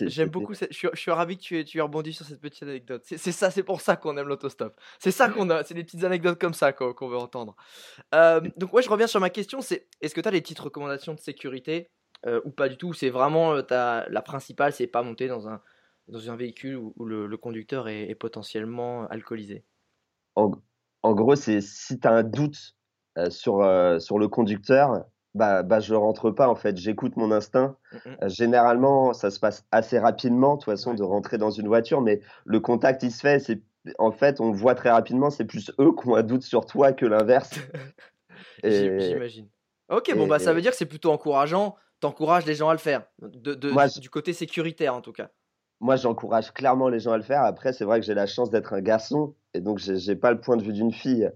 J'aime 0.00 0.28
beaucoup, 0.28 0.52
je 0.52 0.66
suis, 0.70 0.88
je 0.92 1.00
suis 1.00 1.10
ravi 1.10 1.38
que 1.38 1.42
tu, 1.42 1.64
tu 1.64 1.78
aies 1.78 1.82
rebondi 1.82 2.12
sur 2.12 2.26
cette 2.26 2.40
petite 2.40 2.64
anecdote. 2.64 3.02
C'est 3.04 3.32
ça, 3.32 3.50
c'est 3.50 3.62
pour 3.62 3.80
ça 3.80 3.96
qu'on 3.96 4.16
aime 4.18 4.28
l'autostop. 4.28 4.78
C'est 4.98 5.10
ça 5.10 5.30
qu'on 5.30 5.48
a, 5.48 5.64
c'est 5.64 5.72
des 5.72 5.84
petites 5.84 6.04
anecdotes 6.04 6.38
comme 6.38 6.52
ça 6.52 6.72
qu'on 6.72 7.08
veut 7.08 7.16
entendre. 7.16 7.56
Euh, 8.14 8.42
donc 8.58 8.74
ouais, 8.74 8.82
je 8.82 8.90
reviens 8.90 9.06
sur 9.06 9.20
ma 9.20 9.30
question, 9.30 9.62
c'est 9.62 9.88
est-ce 10.02 10.14
que 10.14 10.20
tu 10.20 10.28
as 10.28 10.32
des 10.32 10.42
petites 10.42 10.58
recommandations 10.58 11.14
de 11.14 11.20
sécurité 11.20 11.88
euh, 12.26 12.42
ou 12.44 12.50
pas 12.50 12.68
du 12.68 12.76
tout 12.76 12.92
C'est 12.92 13.08
vraiment 13.08 13.54
euh, 13.54 13.62
la 13.70 14.22
principale, 14.22 14.74
c'est 14.74 14.86
pas 14.86 15.02
monter 15.02 15.26
dans 15.26 15.48
un, 15.48 15.62
dans 16.08 16.30
un 16.30 16.36
véhicule 16.36 16.76
où, 16.76 17.04
le, 17.06 17.34
conducteur 17.38 17.88
est, 17.88 18.14
potentiellement 18.14 19.06
alcoolisé? 19.06 19.64
En, 20.34 20.50
en 21.02 21.14
gros, 21.14 21.34
c'est 21.34 21.62
si 21.62 21.98
tu 21.98 22.06
as 22.06 22.12
un 22.12 22.24
doute 22.24 22.76
sur, 23.30 23.66
sur 24.00 24.18
le 24.18 24.28
conducteur, 24.28 25.06
bah, 25.34 25.62
bah, 25.62 25.80
je 25.80 25.94
rentre 25.94 26.30
pas 26.30 26.48
en 26.48 26.54
fait, 26.54 26.76
j'écoute 26.76 27.16
mon 27.16 27.32
instinct. 27.32 27.76
Euh, 28.06 28.28
généralement, 28.28 29.12
ça 29.12 29.30
se 29.30 29.40
passe 29.40 29.64
assez 29.70 29.98
rapidement, 29.98 30.54
de 30.54 30.60
toute 30.60 30.72
façon, 30.72 30.94
de 30.94 31.02
rentrer 31.02 31.38
dans 31.38 31.50
une 31.50 31.68
voiture, 31.68 32.00
mais 32.00 32.20
le 32.44 32.60
contact, 32.60 33.02
il 33.02 33.10
se 33.10 33.20
fait. 33.20 33.38
C'est 33.38 33.62
en 33.98 34.12
fait, 34.12 34.40
on 34.40 34.52
voit 34.52 34.74
très 34.74 34.90
rapidement, 34.90 35.30
c'est 35.30 35.44
plus 35.44 35.72
eux 35.80 35.92
qui 35.92 36.08
ont 36.08 36.14
un 36.14 36.22
doute 36.22 36.42
sur 36.42 36.66
toi 36.66 36.92
que 36.92 37.06
l'inverse. 37.06 37.50
J'imagine. 38.64 39.48
Ok, 39.88 40.14
bon 40.16 40.26
bah 40.26 40.38
ça 40.38 40.52
veut 40.52 40.60
dire 40.60 40.70
que 40.70 40.76
c'est 40.76 40.86
plutôt 40.86 41.10
encourageant. 41.10 41.76
T'encourages 42.00 42.46
les 42.46 42.54
gens 42.54 42.68
à 42.68 42.72
le 42.72 42.78
faire, 42.78 43.04
de, 43.20 43.54
du 44.00 44.10
côté 44.10 44.32
sécuritaire 44.32 44.94
en 44.94 45.00
tout 45.00 45.12
cas. 45.12 45.30
Moi, 45.80 45.96
j'encourage 45.96 46.52
clairement 46.52 46.88
les 46.88 47.00
gens 47.00 47.12
à 47.12 47.16
le 47.16 47.22
faire. 47.24 47.42
Après, 47.42 47.72
c'est 47.72 47.84
vrai 47.84 47.98
que 47.98 48.06
j'ai 48.06 48.14
la 48.14 48.26
chance 48.26 48.50
d'être 48.50 48.72
un 48.72 48.80
garçon 48.80 49.34
et 49.52 49.60
donc 49.60 49.78
j'ai 49.78 50.14
pas 50.16 50.30
le 50.30 50.40
point 50.40 50.56
de 50.56 50.62
vue 50.62 50.72
d'une 50.72 50.92
fille. 50.92 51.30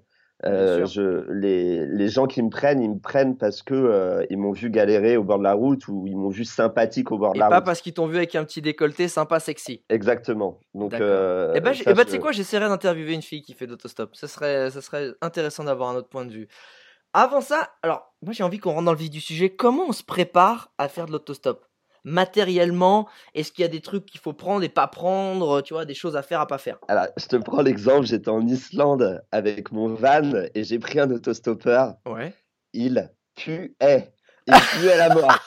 Euh, 0.45 0.85
je, 0.85 1.31
les, 1.33 1.87
les, 1.87 2.09
gens 2.09 2.27
qui 2.27 2.43
me 2.43 2.51
prennent, 2.51 2.83
ils 2.83 2.91
me 2.91 2.99
prennent 2.99 3.39
parce 3.39 3.63
que 3.63 3.75
euh, 3.75 4.23
ils 4.29 4.37
m'ont 4.37 4.53
vu 4.53 4.69
galérer 4.69 5.17
au 5.17 5.25
bord 5.25 5.39
de 5.39 5.45
la 5.45 5.55
route 5.55 5.89
ou 5.89 6.07
ils 6.07 6.17
m'ont 6.17 6.29
vu 6.29 6.45
sympathique 6.45 7.11
au 7.11 7.17
bord 7.17 7.33
de 7.33 7.39
la 7.39 7.47
route. 7.47 7.55
Et 7.55 7.57
pas 7.57 7.63
parce 7.63 7.81
qu'ils 7.81 7.95
t'ont 7.95 8.07
vu 8.07 8.19
avec 8.19 8.35
un 8.35 8.45
petit 8.45 8.61
décolleté 8.61 9.09
sympa, 9.09 9.41
sexy. 9.41 9.83
Exactement. 9.89 10.61
Donc, 10.75 10.93
euh, 10.93 11.55
et 11.55 11.59
eh 11.59 11.61
ben, 11.61 11.73
eh 11.87 11.95
ben 11.95 12.05
tu 12.05 12.11
sais 12.11 12.19
quoi, 12.19 12.33
j'essaierai 12.33 12.69
d'interviewer 12.69 13.15
une 13.15 13.23
fille 13.23 13.41
qui 13.41 13.55
fait 13.55 13.67
d'autostop. 13.67 14.15
Ce 14.15 14.27
serait, 14.27 14.71
ça 14.71 14.83
serait 14.83 15.13
intéressant 15.23 15.65
d'avoir 15.65 15.89
un 15.89 15.97
autre 15.97 16.11
point 16.11 16.27
de 16.27 16.33
vue. 16.33 16.49
Avant 17.15 17.41
ça, 17.41 17.71
alors 17.83 18.15
moi 18.21 18.35
j'ai 18.35 18.45
envie 18.45 18.59
qu'on 18.59 18.73
rentre 18.73 18.85
dans 18.85 18.93
le 18.93 18.99
vif 18.99 19.09
du 19.09 19.23
sujet. 19.23 19.49
Comment 19.49 19.85
on 19.89 19.93
se 19.93 20.05
prépare 20.05 20.71
à 20.77 20.89
faire 20.89 21.07
de 21.07 21.13
l'autostop? 21.13 21.65
Matériellement 22.07 23.09
Est-ce 23.35 23.53
qu'il 23.53 23.63
y 23.63 23.65
a 23.67 23.69
des 23.69 23.83
trucs 23.83 24.07
qu'il 24.07 24.21
faut 24.21 24.33
prendre 24.33 24.65
et 24.65 24.71
pas 24.71 24.87
prendre 24.87 25.61
Tu 25.61 25.75
vois, 25.75 25.85
des 25.85 25.95
choses 25.95 26.17
à 26.17 26.23
faire, 26.23 26.41
à 26.41 26.47
pas 26.47 26.57
faire? 26.57 26.79
Alors, 26.89 27.09
je 27.19 27.27
te 27.27 27.37
prends 27.37 27.61
l'exemple. 27.61 28.07
J'étais 28.07 28.31
en 28.31 28.47
Islande 28.47 29.23
avec 29.33 29.73
mon 29.73 29.93
van 29.93 30.47
et 30.55 30.65
j'ai 30.65 30.79
pris 30.79 31.01
un 31.01 31.11
autostoppeur. 31.11 31.97
Ouais. 32.07 32.33
Il 32.73 33.11
puait. 33.35 33.75
Il 34.47 34.55
puait 34.79 34.97
la 34.97 35.15
mort. 35.15 35.39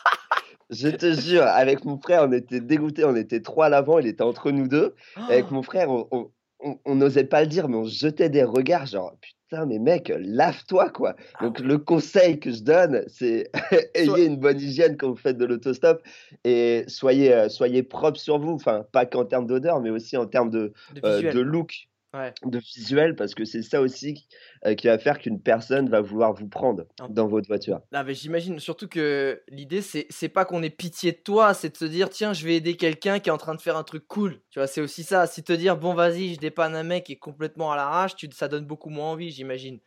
Je 0.70 0.90
te 0.90 1.14
jure, 1.14 1.44
avec 1.44 1.84
mon 1.84 2.00
frère, 2.00 2.26
on 2.26 2.32
était 2.32 2.60
dégoûtés. 2.60 3.06
On 3.06 3.16
était 3.16 3.42
trois 3.42 3.68
à 3.68 3.70
l'avant. 3.70 3.98
Il 3.98 4.06
était 4.06 4.22
entre 4.22 4.52
nous 4.52 4.68
deux. 4.68 4.94
Avec 5.16 5.46
oh 5.50 5.54
mon 5.56 5.64
frère, 5.64 5.90
on 5.90 6.96
n'osait 6.96 7.24
pas 7.24 7.42
le 7.42 7.48
dire, 7.48 7.70
mais 7.70 7.78
on 7.78 7.86
jetait 7.86 8.30
des 8.30 8.44
regards 8.44 8.86
genre 8.86 9.16
putain, 9.20 9.39
mais 9.68 9.80
mec, 9.80 10.12
lave-toi, 10.20 10.90
quoi. 10.90 11.16
Ah 11.36 11.46
Donc, 11.46 11.60
le 11.60 11.78
conseil 11.78 12.40
que 12.40 12.52
je 12.52 12.62
donne, 12.62 13.04
c'est 13.08 13.50
ayez 13.96 14.26
une 14.26 14.38
bonne 14.38 14.60
hygiène 14.60 14.98
quand 14.98 15.10
vous 15.10 15.16
faites 15.16 15.38
de 15.38 15.46
l'autostop 15.46 16.02
et 16.44 16.84
soyez, 16.88 17.34
euh, 17.34 17.50
soyez 17.50 17.84
propre 17.84 18.20
sur 18.20 18.40
vous. 18.40 18.52
Enfin, 18.52 18.86
pas 18.92 19.06
qu'en 19.06 19.26
termes 19.26 19.48
d'odeur, 19.48 19.82
mais 19.82 19.90
aussi 19.90 20.18
en 20.18 20.28
termes 20.28 20.50
de, 20.50 20.74
de, 20.94 21.02
euh, 21.04 21.44
look. 21.44 21.89
De 22.14 22.58
visuel 22.58 23.16
parce 23.16 23.36
que 23.36 23.46
c'est 23.46 23.62
ça 23.62 23.82
aussi 23.82 24.28
euh, 24.66 24.74
qui 24.74 24.88
va 24.88 24.98
faire 24.98 25.20
qu'une 25.20 25.42
personne 25.42 25.90
va 25.90 26.02
vouloir 26.02 26.34
vous 26.34 26.48
prendre 26.48 26.86
dans 27.10 27.28
votre 27.28 27.48
voiture. 27.48 27.82
Mais 27.92 28.14
j'imagine 28.14 28.60
surtout 28.60 28.88
que 28.88 29.42
l'idée 29.50 29.82
c'est 29.82 30.08
c'est 30.10 30.30
pas 30.30 30.46
qu'on 30.46 30.64
ait 30.64 30.70
pitié 30.70 31.12
de 31.12 31.18
toi, 31.18 31.54
c'est 31.54 31.70
de 31.70 31.78
se 31.78 31.86
dire 31.86 32.10
tiens, 32.10 32.34
je 32.34 32.46
vais 32.46 32.56
aider 32.56 32.76
quelqu'un 32.78 33.20
qui 33.20 33.30
est 33.30 33.32
en 33.32 33.38
train 33.38 33.56
de 33.56 33.62
faire 33.62 33.78
un 33.78 33.84
truc 33.84 34.08
cool. 34.08 34.42
Tu 34.50 34.60
vois, 34.60 34.68
c'est 34.68 34.82
aussi 34.82 35.04
ça, 35.04 35.28
si 35.28 35.44
te 35.44 35.54
dire 35.54 35.78
bon 35.78 35.94
vas-y, 35.94 36.34
je 36.34 36.40
dépanne 36.40 36.76
un 36.76 36.84
mec 36.84 37.06
qui 37.06 37.14
est 37.14 37.20
complètement 37.20 37.72
à 37.72 37.76
l'arrache, 37.76 38.16
tu 38.16 38.28
ça 38.32 38.48
donne 38.48 38.66
beaucoup 38.66 38.90
moins 38.90 39.12
envie, 39.12 39.32
j'imagine. 39.32 39.80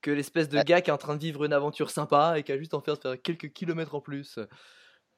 Que 0.00 0.10
l'espèce 0.10 0.48
de 0.48 0.62
gars 0.62 0.80
qui 0.80 0.88
est 0.88 0.94
en 0.94 0.98
train 0.98 1.14
de 1.14 1.20
vivre 1.20 1.44
une 1.44 1.52
aventure 1.52 1.90
sympa 1.90 2.34
et 2.38 2.42
qui 2.42 2.52
a 2.52 2.58
juste 2.58 2.72
en 2.72 2.80
faire 2.80 2.96
faire 2.96 3.20
quelques 3.20 3.52
kilomètres 3.52 3.94
en 3.94 4.00
plus. 4.00 4.38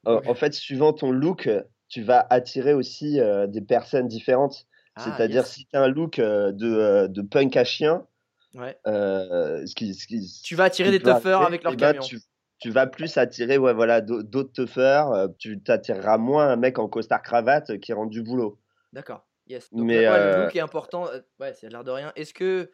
En 0.05 0.35
fait, 0.35 0.53
suivant 0.53 0.91
ton 0.91 1.11
look, 1.11 1.49
tu 1.87 2.01
vas 2.01 2.27
attirer 2.29 2.73
aussi 2.73 3.21
euh, 3.21 3.47
des 3.47 3.61
personnes 3.61 4.07
différentes. 4.07 4.67
Ah, 4.95 5.03
C'est-à-dire, 5.03 5.45
si 5.45 5.65
tu 5.65 5.75
as 5.75 5.81
un 5.81 5.87
look 5.87 6.19
de, 6.19 7.07
de, 7.07 7.21
punk 7.21 7.57
à 7.57 7.63
chien, 7.63 8.05
ouais. 8.53 8.77
ce 8.85 9.73
qui, 9.75 9.93
ce 9.93 10.07
qui, 10.07 10.41
tu 10.43 10.55
vas 10.55 10.65
attirer 10.65 10.91
des 10.91 10.99
toughers 10.99 11.43
avec 11.45 11.63
leur 11.63 11.73
eh 11.73 11.77
ben, 11.77 11.93
camion. 11.93 12.19
tu, 12.59 12.69
vas 12.69 12.87
plus 12.87 13.17
attirer 13.17 13.57
ouais, 13.57 13.73
voilà, 13.73 14.01
d'autres 14.01 14.53
toughers. 14.53 15.27
tu 15.39 15.61
t'attireras 15.61 16.17
moins 16.17 16.49
un 16.49 16.55
mec 16.55 16.77
en 16.79 16.87
costard-cravate 16.87 17.79
qui 17.79 17.93
rentre 17.93 18.11
du 18.11 18.21
boulot. 18.21 18.59
D'accord. 18.91 19.25
Yes. 19.47 19.71
Donc, 19.73 19.85
Mais, 19.85 20.05
le 20.05 20.43
look 20.43 20.55
est 20.55 20.61
important. 20.61 21.09
Ouais, 21.39 21.53
c'est 21.53 21.69
l'air 21.69 21.83
de 21.83 21.91
rien. 21.91 22.11
Est-ce 22.15 22.33
que, 22.33 22.69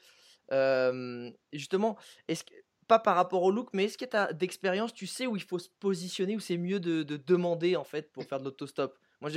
justement, 1.54 1.98
est-ce 2.28 2.44
que 2.44 2.54
pas 2.90 3.00
par 3.00 3.16
rapport 3.16 3.44
au 3.44 3.52
look, 3.52 3.70
mais 3.72 3.86
est-ce 3.86 3.98
que 3.98 4.04
tu 4.04 4.18
as 4.18 4.34
d'expérience, 4.34 4.94
tu 4.94 5.06
sais 5.06 5.28
où 5.28 5.36
il 5.38 5.44
faut 5.44 5.60
se 5.60 5.70
positionner, 5.80 6.36
où 6.36 6.40
c'est 6.40 6.58
mieux 6.58 6.80
de, 6.80 7.04
de 7.04 7.18
demander 7.18 7.76
en 7.76 7.84
fait 7.84 8.12
pour 8.12 8.24
faire 8.26 8.40
de 8.40 8.46
l'autostop? 8.46 8.98
Moi 9.22 9.30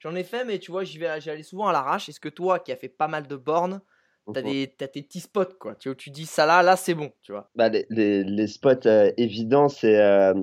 j'en 0.00 0.14
ai 0.14 0.24
fait, 0.24 0.44
mais 0.44 0.58
tu 0.58 0.70
vois, 0.70 0.84
j'y 0.84 0.98
vais, 0.98 1.20
j'y 1.20 1.30
allais 1.30 1.42
souvent 1.42 1.68
à 1.68 1.72
l'arrache. 1.72 2.08
Est-ce 2.08 2.20
que 2.20 2.28
toi 2.28 2.58
qui 2.58 2.72
as 2.72 2.76
fait 2.76 2.88
pas 2.88 3.08
mal 3.08 3.26
de 3.26 3.36
bornes, 3.36 3.80
T'as, 4.32 4.42
des, 4.42 4.74
tes 4.76 5.02
petits 5.02 5.20
spots, 5.20 5.56
quoi? 5.58 5.74
Tu, 5.74 5.94
tu 5.96 6.10
dis 6.10 6.26
ça 6.26 6.46
là, 6.46 6.62
là 6.62 6.76
c'est 6.76 6.94
bon, 6.94 7.10
tu 7.22 7.32
vois? 7.32 7.50
Bah, 7.54 7.68
les, 7.68 7.86
les, 7.90 8.22
les 8.22 8.46
spots 8.46 8.86
euh, 8.86 9.10
évidents, 9.16 9.68
c'est 9.68 10.00
euh, 10.00 10.34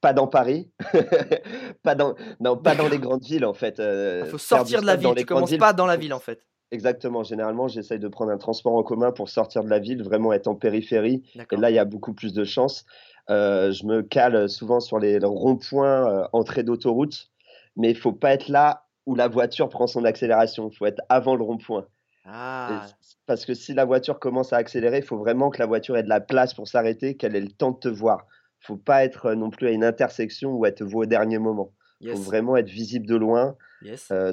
pas 0.00 0.12
dans 0.12 0.26
Paris, 0.26 0.70
pas, 1.82 1.94
dans, 1.94 2.14
non, 2.40 2.56
pas 2.56 2.74
dans 2.74 2.88
les 2.88 2.98
grandes 3.00 3.24
villes, 3.24 3.44
en 3.44 3.54
fait. 3.54 3.76
Il 3.78 3.82
euh, 3.82 4.24
faut 4.26 4.38
sortir 4.38 4.80
de 4.82 4.86
la 4.86 4.96
ville, 4.96 5.14
tu 5.16 5.24
commences 5.24 5.56
pas 5.56 5.72
dans 5.72 5.86
la 5.86 5.96
ville, 5.96 6.12
en 6.12 6.18
fait. 6.18 6.46
Exactement. 6.70 7.22
Généralement, 7.22 7.68
j'essaye 7.68 8.00
de 8.00 8.08
prendre 8.08 8.32
un 8.32 8.38
transport 8.38 8.74
en 8.74 8.82
commun 8.82 9.12
pour 9.12 9.28
sortir 9.28 9.62
de 9.62 9.70
la 9.70 9.78
ville, 9.78 10.02
vraiment 10.02 10.32
être 10.32 10.48
en 10.48 10.56
périphérie. 10.56 11.22
Et 11.52 11.56
là, 11.56 11.70
il 11.70 11.74
y 11.74 11.78
a 11.78 11.84
beaucoup 11.84 12.14
plus 12.14 12.32
de 12.32 12.44
chance. 12.44 12.84
Euh, 13.30 13.70
je 13.70 13.86
me 13.86 14.02
cale 14.02 14.48
souvent 14.48 14.80
sur 14.80 14.98
les 14.98 15.18
ronds-points 15.22 16.28
entrée 16.32 16.64
d'autoroute, 16.64 17.30
mais 17.76 17.90
il 17.90 17.96
faut 17.96 18.12
pas 18.12 18.32
être 18.32 18.48
là 18.48 18.86
où 19.06 19.14
la 19.14 19.28
voiture 19.28 19.68
prend 19.68 19.86
son 19.86 20.04
accélération. 20.04 20.68
Il 20.70 20.76
faut 20.76 20.86
être 20.86 21.02
avant 21.08 21.36
le 21.36 21.42
rond-point. 21.42 21.86
Ah. 22.24 22.86
Parce 23.26 23.44
que 23.44 23.54
si 23.54 23.74
la 23.74 23.84
voiture 23.84 24.18
commence 24.18 24.52
à 24.52 24.56
accélérer, 24.56 24.98
il 24.98 25.04
faut 25.04 25.18
vraiment 25.18 25.50
que 25.50 25.58
la 25.58 25.66
voiture 25.66 25.96
ait 25.96 26.02
de 26.02 26.08
la 26.08 26.20
place 26.20 26.54
pour 26.54 26.68
s'arrêter, 26.68 27.16
qu'elle 27.16 27.36
ait 27.36 27.40
le 27.40 27.50
temps 27.50 27.72
de 27.72 27.78
te 27.78 27.88
voir. 27.88 28.26
Il 28.62 28.66
faut 28.66 28.76
pas 28.76 29.04
être 29.04 29.34
non 29.34 29.50
plus 29.50 29.66
à 29.66 29.70
une 29.70 29.84
intersection 29.84 30.52
où 30.52 30.64
elle 30.64 30.74
te 30.74 30.84
voit 30.84 31.02
au 31.02 31.06
dernier 31.06 31.38
moment. 31.38 31.72
Il 32.00 32.10
faut 32.10 32.16
vraiment 32.18 32.56
être 32.56 32.68
visible 32.68 33.06
de 33.06 33.16
loin. 33.16 33.56
Yes. 33.82 34.10
Euh, 34.10 34.32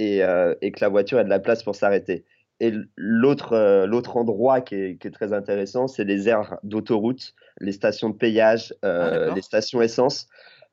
euh, 0.00 0.54
et, 0.60 0.72
que 0.72 0.80
la 0.80 0.88
voiture 0.88 1.20
ait 1.20 1.24
de 1.24 1.28
la 1.28 1.38
place 1.38 1.62
pour 1.62 1.76
s'arrêter. 1.76 2.24
Et 2.60 2.72
l'autre 2.96 3.52
euh, 3.52 3.86
l'autre 3.86 4.16
endroit 4.16 4.60
qui 4.60 4.74
est, 4.74 5.12
très 5.12 5.32
intéressant, 5.32 5.86
c'est 5.86 6.04
les 6.04 6.28
aires 6.28 6.58
d'autoroute, 6.62 7.34
les 7.60 7.72
stations 7.72 8.10
de 8.10 8.16
payage, 8.16 8.74
euh, 8.84 9.28
ah, 9.30 9.34
les 9.34 9.42
stations 9.42 9.82
essence. 9.82 10.28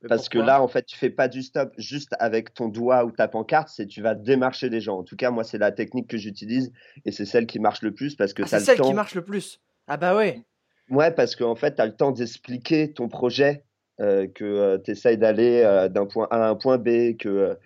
Parce 0.07 0.29
que 0.29 0.39
là, 0.39 0.61
en 0.61 0.67
fait, 0.67 0.85
tu 0.85 0.95
fais 0.95 1.09
pas 1.09 1.27
du 1.27 1.41
stop 1.41 1.73
juste 1.77 2.15
avec 2.19 2.53
ton 2.53 2.67
doigt 2.67 3.03
ou 3.05 3.11
ta 3.11 3.27
pancarte, 3.27 3.69
c'est 3.69 3.85
tu 3.85 4.01
vas 4.01 4.15
démarcher 4.15 4.69
les 4.69 4.79
gens. 4.79 4.99
En 4.99 5.03
tout 5.03 5.15
cas, 5.15 5.31
moi, 5.31 5.43
c'est 5.43 5.57
la 5.57 5.71
technique 5.71 6.07
que 6.07 6.17
j'utilise 6.17 6.71
et 7.05 7.11
c'est 7.11 7.25
celle 7.25 7.47
qui 7.47 7.59
marche 7.59 7.81
le 7.81 7.93
plus 7.93 8.15
parce 8.15 8.33
que 8.33 8.43
ah, 8.43 8.47
c'est 8.47 8.59
celle 8.59 8.79
qui 8.79 8.93
marche 8.93 9.15
le 9.15 9.23
plus. 9.23 9.59
Ah 9.87 9.97
bah 9.97 10.15
ouais. 10.15 10.43
Ouais, 10.89 11.11
parce 11.11 11.35
qu'en 11.35 11.55
fait, 11.55 11.75
tu 11.75 11.81
as 11.81 11.85
le 11.85 11.95
temps 11.95 12.11
d'expliquer 12.11 12.93
ton 12.93 13.09
projet, 13.09 13.63
que 13.97 14.77
tu 14.77 14.91
essayes 14.91 15.17
d'aller 15.17 15.87
d'un 15.91 16.05
point 16.05 16.27
A 16.31 16.45
à 16.45 16.49
un 16.49 16.55
point 16.55 16.77
B, 16.77 17.17
que 17.17 17.57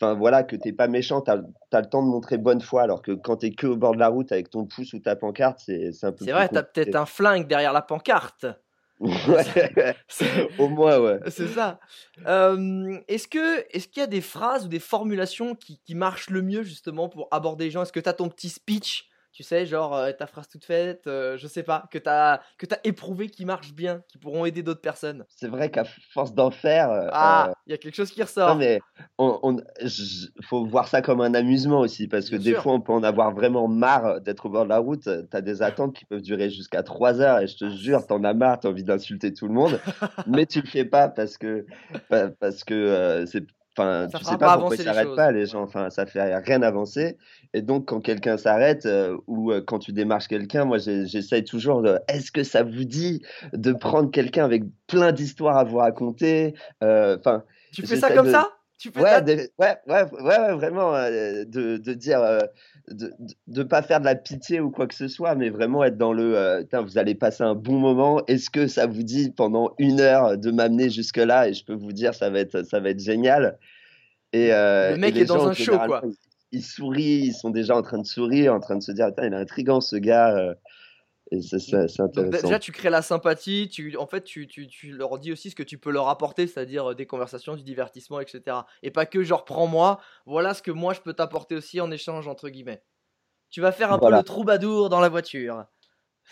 enfin 0.00 0.14
voilà, 0.14 0.42
que 0.42 0.56
t'es 0.56 0.72
pas 0.72 0.88
méchant, 0.88 1.22
tu 1.22 1.30
as, 1.30 1.36
le 1.36 1.88
temps 1.88 2.02
de 2.02 2.08
montrer 2.08 2.38
bonne 2.38 2.60
foi, 2.60 2.82
alors 2.82 3.02
que 3.02 3.12
quand 3.12 3.38
t'es 3.38 3.50
que 3.50 3.66
au 3.66 3.76
bord 3.76 3.94
de 3.94 3.98
la 3.98 4.08
route 4.08 4.30
avec 4.32 4.50
ton 4.50 4.64
pouce 4.66 4.92
ou 4.92 5.00
ta 5.00 5.16
pancarte, 5.16 5.60
c'est 5.64 5.92
un 6.02 6.12
peu. 6.12 6.24
C'est 6.24 6.32
vrai, 6.32 6.48
t'as 6.48 6.62
peut-être 6.62 6.96
un 6.96 7.06
flingue 7.06 7.46
derrière 7.46 7.72
la 7.72 7.82
pancarte. 7.82 8.46
Ouais, 9.00 9.96
au 10.58 10.68
moins, 10.68 10.98
ouais. 10.98 11.20
C'est 11.28 11.48
ça. 11.48 11.78
est-ce 12.26 13.28
que 13.28 13.64
est-ce 13.76 13.88
qu'il 13.88 14.00
y 14.00 14.04
a 14.04 14.08
des 14.08 14.20
phrases 14.20 14.66
ou 14.66 14.68
des 14.68 14.80
formulations 14.80 15.54
qui, 15.54 15.78
qui 15.78 15.94
marchent 15.94 16.30
le 16.30 16.42
mieux 16.42 16.62
justement 16.62 17.08
pour 17.08 17.28
aborder 17.30 17.66
les 17.66 17.70
gens? 17.70 17.82
Est-ce 17.82 17.92
que 17.92 18.00
tu 18.00 18.08
as 18.08 18.14
ton 18.14 18.28
petit 18.28 18.48
speech 18.48 19.08
tu 19.38 19.44
sais, 19.44 19.66
genre 19.66 19.94
euh, 19.94 20.10
ta 20.10 20.26
phrase 20.26 20.48
toute 20.48 20.64
faite, 20.64 21.06
euh, 21.06 21.36
je 21.36 21.46
sais 21.46 21.62
pas, 21.62 21.84
que 21.92 21.98
t'as 21.98 22.40
que 22.58 22.66
as 22.74 22.80
éprouvé 22.82 23.28
qui 23.28 23.44
marche 23.44 23.72
bien, 23.72 24.02
qui 24.08 24.18
pourront 24.18 24.44
aider 24.44 24.64
d'autres 24.64 24.80
personnes. 24.80 25.24
C'est 25.28 25.46
vrai 25.46 25.70
qu'à 25.70 25.84
force 26.12 26.34
d'en 26.34 26.50
faire, 26.50 26.90
euh, 26.90 27.06
ah, 27.12 27.52
il 27.64 27.70
y 27.70 27.72
a 27.72 27.78
quelque 27.78 27.94
chose 27.94 28.10
qui 28.10 28.20
ressort. 28.20 28.48
Non 28.48 28.56
mais 28.56 28.80
on, 29.16 29.58
faut 30.42 30.66
voir 30.66 30.88
ça 30.88 31.02
comme 31.02 31.20
un 31.20 31.34
amusement 31.34 31.78
aussi, 31.78 32.08
parce 32.08 32.30
que 32.30 32.34
des 32.34 32.54
fois 32.54 32.72
on 32.72 32.80
peut 32.80 32.92
en 32.92 33.04
avoir 33.04 33.32
vraiment 33.32 33.68
marre 33.68 34.20
d'être 34.20 34.46
au 34.46 34.48
bord 34.48 34.64
de 34.64 34.70
la 34.70 34.78
route. 34.78 35.08
T'as 35.30 35.40
des 35.40 35.62
attentes 35.62 35.94
qui 35.94 36.04
peuvent 36.04 36.20
durer 36.20 36.50
jusqu'à 36.50 36.82
3 36.82 37.20
heures 37.20 37.38
et 37.38 37.46
je 37.46 37.56
te 37.58 37.66
ah, 37.66 37.76
jure, 37.76 38.04
t'en 38.08 38.24
as 38.24 38.34
marre, 38.34 38.58
t'as 38.58 38.70
envie 38.70 38.82
d'insulter 38.82 39.32
tout 39.32 39.46
le 39.46 39.54
monde, 39.54 39.78
mais 40.26 40.46
tu 40.46 40.60
le 40.60 40.66
fais 40.66 40.84
pas 40.84 41.06
parce 41.06 41.38
que 41.38 41.64
parce 42.40 42.64
que 42.64 43.24
c'est 43.28 43.46
Enfin, 43.78 44.08
tu 44.18 44.24
sais 44.24 44.36
pas, 44.36 44.58
pourquoi 44.58 44.76
ils 44.76 44.82
s'arrêtent 44.82 45.14
pas, 45.14 45.30
les 45.30 45.46
gens. 45.46 45.62
Enfin, 45.62 45.90
ça 45.90 46.06
fait 46.06 46.36
rien 46.36 46.62
avancer. 46.62 47.16
Et 47.54 47.62
donc, 47.62 47.86
quand 47.86 48.00
quelqu'un 48.00 48.36
s'arrête 48.36 48.86
euh, 48.86 49.16
ou 49.26 49.52
euh, 49.52 49.62
quand 49.64 49.78
tu 49.78 49.92
démarches 49.92 50.28
quelqu'un, 50.28 50.64
moi, 50.64 50.78
j'essaye 50.78 51.44
toujours 51.44 51.82
de. 51.82 51.98
Est-ce 52.08 52.32
que 52.32 52.42
ça 52.42 52.62
vous 52.62 52.84
dit 52.84 53.22
de 53.52 53.72
prendre 53.72 54.10
quelqu'un 54.10 54.44
avec 54.44 54.64
plein 54.86 55.12
d'histoires 55.12 55.56
à 55.56 55.64
vous 55.64 55.78
raconter 55.78 56.54
euh, 56.82 57.16
Enfin. 57.18 57.44
tu 57.72 57.86
fais 57.86 57.96
ça 57.96 58.10
comme 58.10 58.30
ça? 58.30 58.50
Tu 58.78 58.90
ouais, 58.90 59.22
ouais, 59.58 59.76
ouais, 59.86 60.04
ouais, 60.22 60.54
vraiment, 60.54 60.92
de, 60.92 61.76
de, 61.76 61.94
dire, 61.94 62.20
de 62.88 63.12
ne 63.48 63.62
pas 63.64 63.82
faire 63.82 64.00
de 64.00 64.04
la 64.04 64.14
pitié 64.14 64.60
ou 64.60 64.70
quoi 64.70 64.86
que 64.86 64.94
ce 64.94 65.08
soit, 65.08 65.34
mais 65.34 65.50
vraiment 65.50 65.82
être 65.84 65.98
dans 65.98 66.12
le, 66.12 66.64
vous 66.80 66.98
allez 66.98 67.14
passer 67.14 67.42
un 67.42 67.54
bon 67.54 67.78
moment. 67.78 68.24
Est-ce 68.26 68.50
que 68.50 68.68
ça 68.68 68.86
vous 68.86 69.02
dit 69.02 69.30
pendant 69.30 69.74
une 69.78 70.00
heure 70.00 70.38
de 70.38 70.50
m'amener 70.50 70.90
jusque-là 70.90 71.48
Et 71.48 71.54
je 71.54 71.64
peux 71.64 71.74
vous 71.74 71.92
dire, 71.92 72.14
ça 72.14 72.30
va 72.30 72.38
être, 72.38 72.62
ça 72.62 72.78
va 72.80 72.90
être 72.90 73.00
génial. 73.00 73.58
Et, 74.32 74.48
le 74.50 74.96
mec 74.96 75.16
est 75.16 75.24
dans 75.24 75.48
un 75.48 75.54
show, 75.54 75.76
quoi 75.78 76.02
ils 76.52 76.64
sourient, 76.64 77.26
ils 77.26 77.34
sont 77.34 77.50
déjà 77.50 77.76
en 77.76 77.82
train 77.82 77.98
de 77.98 78.06
sourire, 78.06 78.54
en 78.54 78.60
train 78.60 78.76
de 78.76 78.82
se 78.82 78.92
dire, 78.92 79.10
il 79.18 79.24
est 79.24 79.36
intriguant 79.36 79.80
ce 79.80 79.96
gars. 79.96 80.54
Et 81.30 81.40
c'est 81.42 82.00
intéressant. 82.00 82.42
déjà, 82.42 82.58
tu 82.58 82.72
crées 82.72 82.90
la 82.90 83.02
sympathie, 83.02 83.68
tu, 83.68 83.96
en 83.96 84.06
fait, 84.06 84.22
tu, 84.22 84.46
tu, 84.46 84.66
tu, 84.66 84.92
leur 84.92 85.18
dis 85.18 85.32
aussi 85.32 85.50
ce 85.50 85.56
que 85.56 85.62
tu 85.62 85.78
peux 85.78 85.90
leur 85.90 86.08
apporter, 86.08 86.46
c'est-à-dire 86.46 86.90
euh, 86.90 86.94
des 86.94 87.06
conversations, 87.06 87.54
du 87.54 87.62
divertissement, 87.62 88.20
etc. 88.20 88.58
Et 88.82 88.90
pas 88.90 89.06
que 89.06 89.22
genre, 89.22 89.44
prends-moi, 89.44 90.00
voilà 90.26 90.54
ce 90.54 90.62
que 90.62 90.70
moi 90.70 90.94
je 90.94 91.00
peux 91.00 91.12
t'apporter 91.12 91.54
aussi 91.54 91.80
en 91.80 91.90
échange, 91.90 92.28
entre 92.28 92.48
guillemets. 92.48 92.82
Tu 93.50 93.60
vas 93.60 93.72
faire 93.72 93.92
un 93.92 93.98
peu 93.98 94.10
le 94.10 94.22
troubadour 94.22 94.88
dans 94.88 95.00
la 95.00 95.08
voiture. 95.08 95.64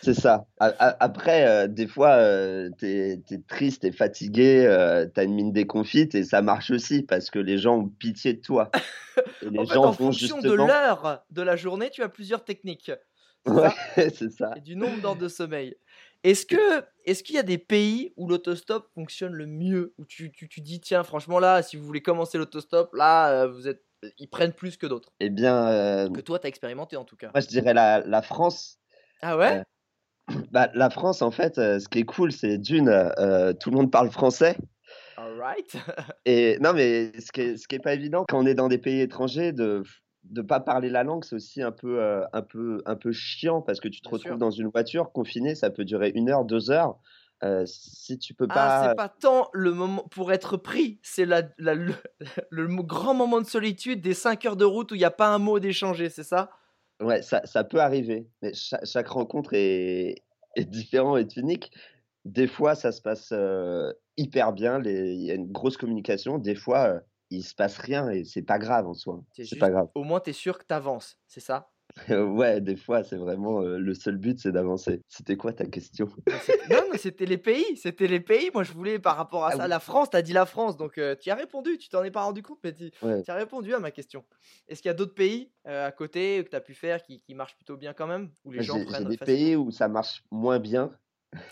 C'est 0.02 0.14
ça. 0.14 0.46
Après, 0.58 1.46
euh, 1.46 1.68
des 1.68 1.86
fois, 1.86 2.16
euh, 2.16 2.68
tu 2.78 2.86
es, 2.86 3.22
triste, 3.48 3.82
tu 3.82 3.88
es 3.88 3.92
fatigué, 3.92 4.66
euh, 4.66 5.06
tu 5.12 5.18
as 5.18 5.24
une 5.24 5.34
mine 5.34 5.52
déconfite 5.52 6.14
et 6.14 6.22
ça 6.22 6.42
marche 6.42 6.70
aussi 6.70 7.02
parce 7.02 7.30
que 7.30 7.38
les 7.38 7.56
gens 7.56 7.78
ont 7.78 7.88
pitié 7.88 8.34
de 8.34 8.40
toi. 8.40 8.70
Et 9.42 9.48
les 9.48 9.64
gens 9.64 9.86
en 9.86 9.92
fonction 9.94 10.38
de 10.40 10.52
l'heure 10.52 11.24
de 11.30 11.40
la 11.40 11.56
journée, 11.56 11.88
tu 11.88 12.02
as 12.02 12.10
plusieurs 12.10 12.44
techniques. 12.44 12.92
Ouais, 13.46 13.70
c'est 14.14 14.30
ça. 14.30 14.52
Et 14.56 14.60
du 14.60 14.76
nombre 14.76 15.00
d'heures 15.00 15.16
de 15.16 15.28
sommeil. 15.28 15.76
Est-ce 16.24 16.46
que 16.46 16.84
est-ce 17.04 17.22
qu'il 17.22 17.36
y 17.36 17.38
a 17.38 17.44
des 17.44 17.58
pays 17.58 18.12
où 18.16 18.26
l'autostop 18.26 18.88
fonctionne 18.94 19.32
le 19.32 19.46
mieux? 19.46 19.94
Où 19.98 20.04
tu, 20.04 20.32
tu, 20.32 20.48
tu, 20.48 20.60
dis, 20.60 20.80
tiens, 20.80 21.04
franchement, 21.04 21.38
là, 21.38 21.62
si 21.62 21.76
vous 21.76 21.84
voulez 21.84 22.02
commencer 22.02 22.36
l'autostop, 22.38 22.92
là, 22.94 23.46
vous 23.46 23.68
êtes, 23.68 23.84
ils 24.18 24.28
prennent 24.28 24.52
plus 24.52 24.76
que 24.76 24.86
d'autres 24.86 25.12
Eh 25.20 25.30
bien. 25.30 26.10
que 26.12 26.20
toi, 26.20 26.38
tu 26.38 26.46
as 26.46 26.48
expérimenté 26.48 26.96
en 26.96 27.04
tout 27.04 27.16
cas. 27.16 27.30
Moi, 27.32 27.40
je 27.40 27.46
dirais 27.46 27.74
la, 27.74 28.00
la 28.00 28.22
France. 28.22 28.80
Ah 29.22 29.36
ouais? 29.36 29.62
Bah, 30.50 30.70
la 30.74 30.90
France, 30.90 31.22
en 31.22 31.30
fait, 31.30 31.58
euh, 31.58 31.78
ce 31.78 31.88
qui 31.88 32.00
est 32.00 32.04
cool, 32.04 32.32
c'est 32.32 32.58
d'une, 32.58 32.88
euh, 32.88 33.52
tout 33.52 33.70
le 33.70 33.76
monde 33.76 33.90
parle 33.92 34.10
français. 34.10 34.56
Alright. 35.16 35.76
et 36.24 36.58
non, 36.60 36.72
mais 36.72 37.12
ce 37.20 37.32
qui 37.32 37.40
est, 37.42 37.56
ce 37.56 37.68
qui 37.68 37.76
est 37.76 37.80
pas 37.80 37.94
évident 37.94 38.24
quand 38.28 38.38
on 38.38 38.46
est 38.46 38.54
dans 38.54 38.68
des 38.68 38.78
pays 38.78 39.00
étrangers 39.00 39.52
de 39.52 39.82
ne 40.30 40.42
pas 40.42 40.60
parler 40.60 40.88
la 40.88 41.04
langue, 41.04 41.24
c'est 41.24 41.36
aussi 41.36 41.62
un 41.62 41.72
peu, 41.72 42.00
euh, 42.00 42.24
un, 42.32 42.42
peu, 42.42 42.82
un 42.86 42.96
peu 42.96 43.12
chiant 43.12 43.62
parce 43.62 43.80
que 43.80 43.88
tu 43.88 44.00
te 44.00 44.08
retrouves 44.08 44.38
dans 44.38 44.50
une 44.50 44.68
voiture 44.68 45.12
confinée, 45.12 45.54
ça 45.54 45.70
peut 45.70 45.84
durer 45.84 46.10
une 46.14 46.30
heure, 46.30 46.44
deux 46.44 46.70
heures. 46.70 46.98
si 47.64 48.18
tu 48.18 48.34
peux 48.34 48.46
ah, 48.50 48.54
pas. 48.54 48.66
Ah, 48.66 48.88
c'est 48.88 48.96
pas 48.96 49.08
tant 49.08 49.48
le 49.52 49.72
moment 49.72 50.04
pour 50.10 50.32
être 50.32 50.56
pris, 50.56 50.98
c'est 51.02 51.26
la, 51.26 51.42
le, 51.58 51.92
le, 52.50 52.66
grand 52.82 53.14
moment 53.14 53.40
de 53.40 53.46
solitude 53.46 54.00
des 54.00 54.14
cinq 54.14 54.44
heures 54.46 54.56
de 54.56 54.64
route 54.64 54.92
où 54.92 54.94
il 54.94 54.98
n'y 54.98 55.04
a 55.04 55.10
pas 55.10 55.28
un 55.28 55.38
mot 55.38 55.58
d'échanger, 55.58 56.08
c'est 56.08 56.24
ça? 56.24 56.50
Ouais, 57.00 57.20
ça, 57.22 57.42
ça 57.44 57.62
peut 57.62 57.80
arriver, 57.80 58.26
mais 58.42 58.52
chaque, 58.54 59.08
rencontre 59.08 59.52
est, 59.52 60.22
est 60.56 60.64
différente, 60.64 61.18
est 61.18 61.36
unique. 61.36 61.70
Des 62.24 62.46
fois, 62.46 62.74
ça 62.74 62.90
se 62.90 63.00
passe 63.02 63.32
hyper 64.16 64.52
bien, 64.52 64.82
il 64.82 65.22
y 65.22 65.30
a 65.30 65.34
une 65.34 65.52
grosse 65.52 65.76
communication. 65.76 66.38
Des 66.38 66.54
fois, 66.54 67.02
il 67.30 67.42
se 67.42 67.54
passe 67.54 67.78
rien 67.78 68.08
et 68.10 68.24
c'est 68.24 68.42
pas 68.42 68.58
grave 68.58 68.86
en 68.86 68.94
soi. 68.94 69.22
C'est 69.32 69.58
pas 69.58 69.70
grave. 69.70 69.88
Au 69.94 70.04
moins, 70.04 70.20
tu 70.20 70.30
es 70.30 70.32
sûr 70.32 70.58
que 70.58 70.64
tu 70.66 70.74
avances, 70.74 71.18
c'est 71.26 71.40
ça? 71.40 71.70
Ouais, 72.08 72.60
des 72.60 72.76
fois, 72.76 73.04
c'est 73.04 73.16
vraiment 73.16 73.60
le 73.60 73.94
seul 73.94 74.16
but, 74.16 74.38
c'est 74.38 74.52
d'avancer. 74.52 75.02
C'était 75.08 75.36
quoi 75.36 75.52
ta 75.52 75.66
question? 75.66 76.08
Non, 76.70 76.82
mais 76.90 76.98
c'était 76.98 77.26
les 77.26 77.38
pays. 77.38 77.76
C'était 77.76 78.06
les 78.08 78.20
pays. 78.20 78.50
Moi, 78.52 78.64
je 78.64 78.72
voulais 78.72 78.98
par 78.98 79.16
rapport 79.16 79.44
à 79.44 79.50
ah 79.52 79.56
ça, 79.56 79.68
la 79.68 79.80
France. 79.80 80.10
Tu 80.10 80.16
as 80.16 80.22
dit 80.22 80.32
la 80.32 80.46
France, 80.46 80.76
donc 80.76 81.00
tu 81.20 81.30
as 81.30 81.34
répondu. 81.34 81.78
Tu 81.78 81.88
t'en 81.88 82.02
es 82.02 82.10
pas 82.10 82.22
rendu 82.22 82.42
compte, 82.42 82.58
mais 82.64 82.72
tu 82.74 82.90
as 83.02 83.34
répondu 83.34 83.74
à 83.74 83.78
ma 83.78 83.90
question. 83.90 84.24
Est-ce 84.68 84.82
qu'il 84.82 84.88
y 84.88 84.90
a 84.90 84.94
d'autres 84.94 85.14
pays 85.14 85.50
à 85.64 85.92
côté 85.92 86.42
que 86.44 86.50
tu 86.50 86.56
as 86.56 86.60
pu 86.60 86.74
faire 86.74 87.02
qui, 87.02 87.20
qui, 87.20 87.34
marchent 87.34 87.56
plutôt 87.56 87.76
bien 87.76 87.92
quand 87.92 88.06
même? 88.06 88.30
Où 88.44 88.52
les 88.52 88.62
gens 88.62 88.84
prennent 88.84 89.08
des 89.08 89.16
pays 89.16 89.56
où 89.56 89.70
ça 89.70 89.88
marche 89.88 90.24
moins 90.30 90.58
bien. 90.58 90.90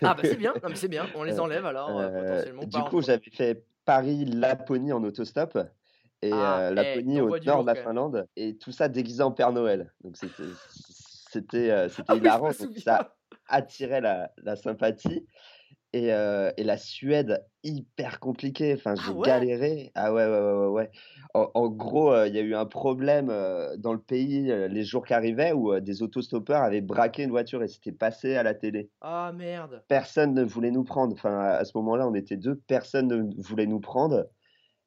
Ah 0.02 0.14
bah 0.14 0.22
c'est 0.22 0.36
bien, 0.36 0.54
c'est 0.74 0.88
bien. 0.88 1.06
On 1.14 1.22
les 1.22 1.38
enlève 1.40 1.66
alors 1.66 1.88
potentiellement. 1.88 2.64
Du 2.64 2.82
coup, 2.90 3.00
j'avais 3.02 3.22
fait 3.30 3.64
Paris-Laponie 3.84 4.92
en 4.92 5.02
autostop 5.04 5.58
et 6.22 6.32
ah, 6.32 6.58
euh, 6.58 6.70
Laponie 6.70 7.20
au 7.20 7.38
nord 7.38 7.62
de 7.62 7.66
la 7.66 7.74
Finlande, 7.74 8.26
et 8.36 8.56
tout 8.56 8.72
ça 8.72 8.88
déguisé 8.88 9.22
en 9.22 9.32
Père 9.32 9.52
Noël. 9.52 9.92
Donc 10.02 10.16
c'était 10.16 10.42
c'était 11.30 11.70
euh, 11.70 11.88
ah 12.08 12.14
hilarant, 12.14 12.50
ça 12.82 13.14
attirait 13.48 14.00
la, 14.00 14.30
la 14.38 14.56
sympathie. 14.56 15.26
Et, 15.94 16.12
euh, 16.12 16.50
et 16.56 16.64
la 16.64 16.76
Suède, 16.76 17.46
hyper 17.62 18.18
compliqué. 18.18 18.74
Enfin, 18.74 18.96
Ah 18.96 19.12
j'ai 19.12 19.14
ouais? 19.14 19.28
galéré. 19.28 19.92
Ah 19.94 20.12
ouais, 20.12 20.26
ouais, 20.26 20.40
ouais, 20.52 20.66
ouais. 20.66 20.90
En, 21.34 21.50
en 21.54 21.68
gros, 21.68 22.12
euh, 22.12 22.26
il 22.26 22.34
y 22.34 22.38
a 22.38 22.42
eu 22.42 22.54
un 22.56 22.66
problème 22.66 23.30
euh, 23.30 23.76
dans 23.76 23.92
le 23.92 24.00
pays 24.00 24.42
les 24.68 24.84
jours 24.84 25.04
qui 25.06 25.14
arrivaient 25.14 25.52
où 25.52 25.78
des 25.80 26.02
autostoppeurs 26.02 26.62
avaient 26.62 26.80
braqué 26.80 27.22
une 27.22 27.30
voiture 27.30 27.62
et 27.62 27.68
c'était 27.68 27.92
passé 27.92 28.34
à 28.34 28.42
la 28.42 28.54
télé. 28.54 28.90
Ah 29.00 29.30
merde. 29.32 29.84
Personne 29.88 30.34
ne 30.34 30.44
voulait 30.44 30.70
nous 30.70 30.84
prendre. 30.84 31.14
Enfin, 31.14 31.38
à 31.38 31.54
à 31.56 31.64
ce 31.64 31.72
moment-là, 31.78 32.06
on 32.06 32.14
était 32.14 32.36
deux, 32.36 32.56
personne 32.66 33.08
ne 33.08 33.42
voulait 33.42 33.66
nous 33.66 33.80
prendre. 33.80 34.28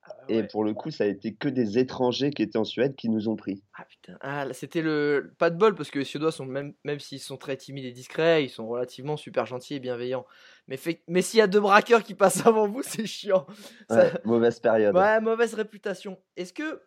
Ah 0.01 0.29
Et 0.29 0.43
ouais. 0.43 0.47
pour 0.47 0.63
le 0.65 0.73
coup, 0.73 0.91
ça 0.91 1.05
a 1.05 1.07
été 1.07 1.35
que 1.35 1.49
des 1.49 1.79
étrangers 1.79 2.31
qui 2.31 2.43
étaient 2.43 2.57
en 2.59 2.65
Suède 2.65 2.95
qui 2.95 3.09
nous 3.09 3.29
ont 3.29 3.35
pris. 3.37 3.63
Ah 3.79 3.85
putain. 3.85 4.17
Ah, 4.21 4.51
c'était 4.53 4.81
le 4.81 5.35
pas 5.37 5.51
de 5.51 5.55
bol 5.57 5.75
parce 5.75 5.91
que 5.91 5.99
les 5.99 6.05
Suédois 6.05 6.31
sont 6.31 6.45
même 6.45 6.73
même 6.83 6.99
s'ils 6.99 7.19
sont 7.19 7.37
très 7.37 7.57
timides 7.57 7.85
et 7.85 7.91
discrets, 7.91 8.43
ils 8.43 8.49
sont 8.49 8.67
relativement 8.67 9.17
super 9.17 9.45
gentils 9.45 9.75
et 9.75 9.79
bienveillants. 9.79 10.25
Mais 10.67 10.77
fait... 10.77 11.01
mais 11.07 11.21
s'il 11.21 11.39
y 11.39 11.41
a 11.41 11.47
deux 11.47 11.61
braqueurs 11.61 12.03
qui 12.03 12.13
passent 12.13 12.45
avant 12.45 12.67
vous, 12.67 12.83
c'est 12.83 13.05
chiant. 13.05 13.45
Ça- 13.89 14.05
Ouais, 14.05 14.11
mauvaise 14.25 14.59
période. 14.59 14.95
Ouais, 14.95 15.19
mauvaise 15.21 15.53
réputation. 15.53 16.17
Est-ce 16.35 16.51
que, 16.53 16.81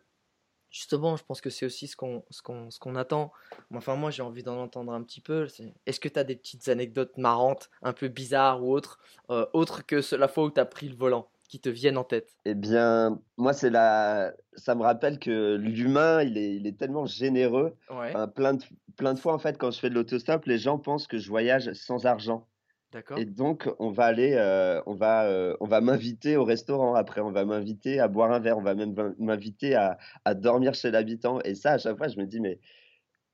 justement, 0.69 1.17
je 1.17 1.23
pense 1.23 1.41
que 1.41 1.49
c'est 1.49 1.65
aussi 1.65 1.87
ce 1.87 1.95
qu'on 1.95 2.23
ce 2.29 2.41
qu'on 2.41 2.69
qu'on 2.79 2.95
attend. 2.95 3.31
Enfin, 3.73 3.95
moi, 3.95 4.11
j'ai 4.11 4.21
envie 4.23 4.43
d'en 4.43 4.57
entendre 4.61 4.93
un 4.93 5.01
petit 5.03 5.21
peu. 5.21 5.47
Est-ce 5.85 5.99
que 5.99 6.07
tu 6.09 6.19
as 6.19 6.23
des 6.23 6.35
petites 6.35 6.67
anecdotes 6.69 7.17
marrantes, 7.17 7.69
un 7.81 7.93
peu 7.93 8.07
bizarres 8.07 8.63
ou 8.63 8.71
autres, 8.71 8.99
euh, 9.29 9.45
autres 9.53 9.85
que 9.85 9.99
la 10.15 10.27
fois 10.27 10.43
où 10.45 10.51
tu 10.51 10.59
as 10.59 10.65
pris 10.65 10.87
le 10.87 10.95
volant, 10.95 11.29
qui 11.49 11.59
te 11.59 11.67
viennent 11.69 11.97
en 11.97 12.03
tête? 12.05 12.29
Eh 12.45 12.53
bien, 12.55 13.19
moi, 13.37 13.51
c'est 13.53 13.69
la... 13.71 14.33
ça 14.53 14.75
me 14.75 14.83
rappelle 14.83 15.17
que 15.19 15.55
l'humain, 15.55 16.21
il 16.21 16.37
est, 16.37 16.55
il 16.55 16.67
est 16.67 16.77
tellement 16.77 17.05
généreux. 17.07 17.75
Ouais, 17.89 18.09
Enfin, 18.09 18.27
plein 18.27 18.53
de, 18.53 18.63
plein 18.95 19.13
de 19.15 19.19
fois, 19.19 19.33
en 19.33 19.39
fait, 19.39 19.57
quand 19.57 19.71
je 19.71 19.79
fais 19.79 19.89
de 19.89 19.95
l'autostop, 19.95 20.45
les 20.45 20.57
gens 20.59 20.77
pensent 20.77 21.07
que 21.07 21.17
je 21.17 21.27
voyage 21.27 21.73
sans 21.73 22.05
argent. 22.05 22.47
D'accord. 22.91 23.17
Et 23.19 23.25
donc, 23.25 23.69
on 23.79 23.89
va 23.91 24.05
aller, 24.05 24.33
euh, 24.35 24.81
on 24.85 24.93
va, 24.95 25.25
euh, 25.25 25.55
on 25.59 25.67
va 25.67 25.81
m'inviter 25.81 26.37
au 26.37 26.43
restaurant 26.43 26.95
après, 26.95 27.21
on 27.21 27.31
va 27.31 27.45
m'inviter 27.45 27.99
à 27.99 28.07
boire 28.07 28.31
un 28.31 28.39
verre, 28.39 28.57
on 28.57 28.61
va 28.63 28.75
même 28.75 28.93
m'in- 28.93 29.15
m'inviter 29.19 29.75
à, 29.75 29.97
à 30.25 30.33
dormir 30.33 30.73
chez 30.73 30.91
l'habitant. 30.91 31.39
Et 31.41 31.55
ça, 31.55 31.73
à 31.73 31.77
chaque 31.77 31.97
fois, 31.97 32.07
je 32.07 32.17
me 32.17 32.25
dis, 32.25 32.39
mais 32.39 32.59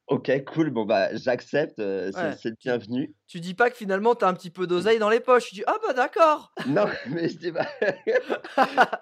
ok, 0.08 0.44
cool, 0.46 0.70
bon, 0.72 0.86
bah, 0.86 1.16
j'accepte, 1.16 1.80
euh, 1.80 2.12
c'est 2.14 2.32
Ouais, 2.32 2.36
c'est 2.38 2.50
le 2.50 2.56
bienvenu. 2.64 3.14
tu 3.28 3.40
dis 3.42 3.54
pas 3.56 3.70
que 3.70 3.76
finalement 3.78 4.16
tu 4.16 4.24
as 4.26 4.30
un 4.30 4.34
petit 4.34 4.50
peu 4.52 4.68
d'oseille 4.68 5.00
dans 5.00 5.10
les 5.10 5.20
poches. 5.20 5.50
Tu 5.50 5.56
dis, 5.56 5.64
ah 5.68 5.76
bah 5.86 5.94
d'accord. 5.94 6.54
Non, 6.68 6.86
mais 7.10 7.30
je 7.30 7.38
dis, 7.38 7.52
bah, 7.52 7.68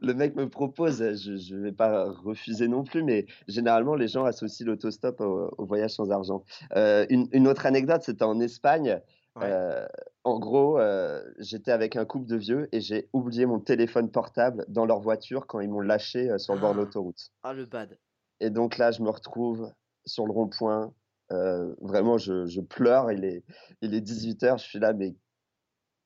le 0.00 0.12
mec 0.14 0.34
me 0.36 0.48
propose, 0.48 0.98
je 0.98 1.36
je 1.36 1.56
vais 1.56 1.72
pas 1.72 2.10
refuser 2.10 2.68
non 2.68 2.84
plus, 2.84 3.02
mais 3.02 3.26
généralement, 3.48 3.94
les 3.94 4.08
gens 4.08 4.24
associent 4.24 4.66
l'autostop 4.66 5.20
au, 5.20 5.50
au 5.58 5.66
voyage 5.66 5.90
sans 5.92 6.10
argent. 6.10 6.44
Euh, 6.76 7.06
une, 7.10 7.28
une 7.32 7.48
autre 7.48 7.66
anecdote, 7.66 8.02
c'était 8.02 8.24
en 8.24 8.40
Espagne. 8.40 9.00
Ouais. 9.36 9.44
Euh, 9.46 9.86
en 10.24 10.38
gros, 10.38 10.78
euh, 10.78 11.22
j'étais 11.38 11.70
avec 11.72 11.96
un 11.96 12.04
couple 12.04 12.26
de 12.26 12.36
vieux 12.36 12.68
et 12.72 12.80
j'ai 12.80 13.08
oublié 13.12 13.46
mon 13.46 13.60
téléphone 13.60 14.10
portable 14.10 14.64
dans 14.68 14.84
leur 14.86 15.00
voiture 15.00 15.46
quand 15.46 15.60
ils 15.60 15.68
m'ont 15.70 15.80
lâché 15.80 16.30
euh, 16.30 16.38
sur 16.38 16.54
le 16.54 16.60
bord 16.60 16.74
de 16.74 16.80
Ah, 16.80 16.82
l'autoroute. 16.82 17.30
ah, 17.42 17.52
le 17.52 17.64
bad. 17.66 17.96
Et 18.40 18.50
donc 18.50 18.76
là, 18.78 18.90
je 18.90 19.02
me 19.02 19.10
retrouve 19.10 19.72
sur 20.04 20.26
le 20.26 20.32
rond-point. 20.32 20.92
vraiment, 21.80 22.18
je, 22.18 22.46
je 22.46 22.60
pleure. 22.60 23.12
Il 23.12 23.24
est, 23.24 23.44
il 23.82 23.94
est 23.94 24.00
18h. 24.00 24.58
Je 24.58 24.64
suis 24.64 24.78
là, 24.80 24.92
mais 24.92 25.14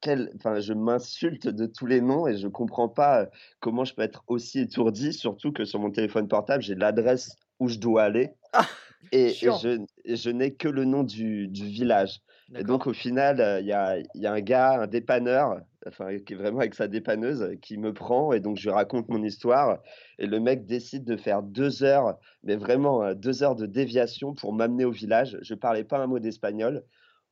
quel, 0.01 0.31
enfin, 0.37 0.61
je 0.61 0.75
m'insulte 0.75 1.49
de 1.49 1.65
tous 1.65 1.87
les 1.87 2.03
noms 2.03 2.27
et 2.27 2.37
je 2.37 2.47
comprends 2.47 2.91
pas 2.91 3.31
comment 3.61 3.85
je 3.87 3.95
peux 3.95 4.03
être 4.03 4.23
aussi 4.27 4.61
étourdi, 4.61 5.15
surtout 5.15 5.51
que 5.51 5.65
sur 5.65 5.81
mon 5.81 5.91
téléphone 5.91 6.29
portable, 6.29 6.63
j'ai 6.63 6.75
l'adresse 6.75 7.37
où 7.59 7.69
je 7.69 7.79
dois 7.79 8.03
aller 8.03 8.35
Ah, 8.53 8.67
et, 9.13 9.31
je, 9.31 9.83
et 10.05 10.17
je 10.17 10.29
n'ai 10.31 10.55
que 10.55 10.69
le 10.69 10.85
nom 10.85 11.05
du, 11.05 11.49
du 11.49 11.65
village. 11.67 12.21
Et 12.57 12.63
donc, 12.63 12.87
au 12.87 12.93
final, 12.93 13.61
il 13.61 13.67
y 13.67 13.73
a, 13.73 13.99
il 13.99 14.21
y 14.21 14.27
a 14.27 14.33
un 14.33 14.41
gars, 14.41 14.83
un 14.83 14.87
dépanneur, 14.87 15.61
enfin, 15.87 16.19
qui 16.19 16.35
est 16.35 16.37
vraiment 16.37 16.61
avec 16.61 16.75
sa 16.75 16.89
dépanneuse, 16.89 17.57
qui 17.63 17.79
me 17.79 17.93
prend 17.93 18.33
et 18.33 18.41
donc 18.41 18.59
je 18.59 18.65
lui 18.65 18.75
raconte 18.75 19.09
mon 19.09 19.23
histoire. 19.23 19.79
Et 20.19 20.27
le 20.27 20.41
mec 20.41 20.67
décide 20.67 21.05
de 21.05 21.17
faire 21.17 21.43
deux 21.43 21.83
heures, 21.83 22.19
mais 22.43 22.57
vraiment 22.57 23.15
deux 23.15 23.43
heures 23.43 23.57
de 23.57 23.67
déviation 23.67 24.35
pour 24.35 24.53
m'amener 24.53 24.85
au 24.85 24.91
village. 24.91 25.39
Je 25.43 25.55
parlais 25.55 25.85
pas 25.85 25.99
un 25.99 26.07
mot 26.07 26.19
d'espagnol. 26.19 26.85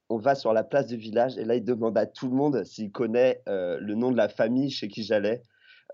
On 0.08 0.18
va 0.18 0.34
sur 0.34 0.52
la 0.52 0.64
place 0.64 0.86
du 0.86 0.96
village 0.96 1.38
et 1.38 1.44
là, 1.44 1.54
il 1.54 1.64
demande 1.64 1.96
à 1.96 2.06
tout 2.06 2.28
le 2.28 2.34
monde 2.34 2.64
s'il 2.64 2.90
connaît 2.90 3.40
euh, 3.48 3.78
le 3.80 3.94
nom 3.94 4.10
de 4.10 4.16
la 4.16 4.28
famille 4.28 4.70
chez 4.70 4.88
qui 4.88 5.04
j'allais 5.04 5.42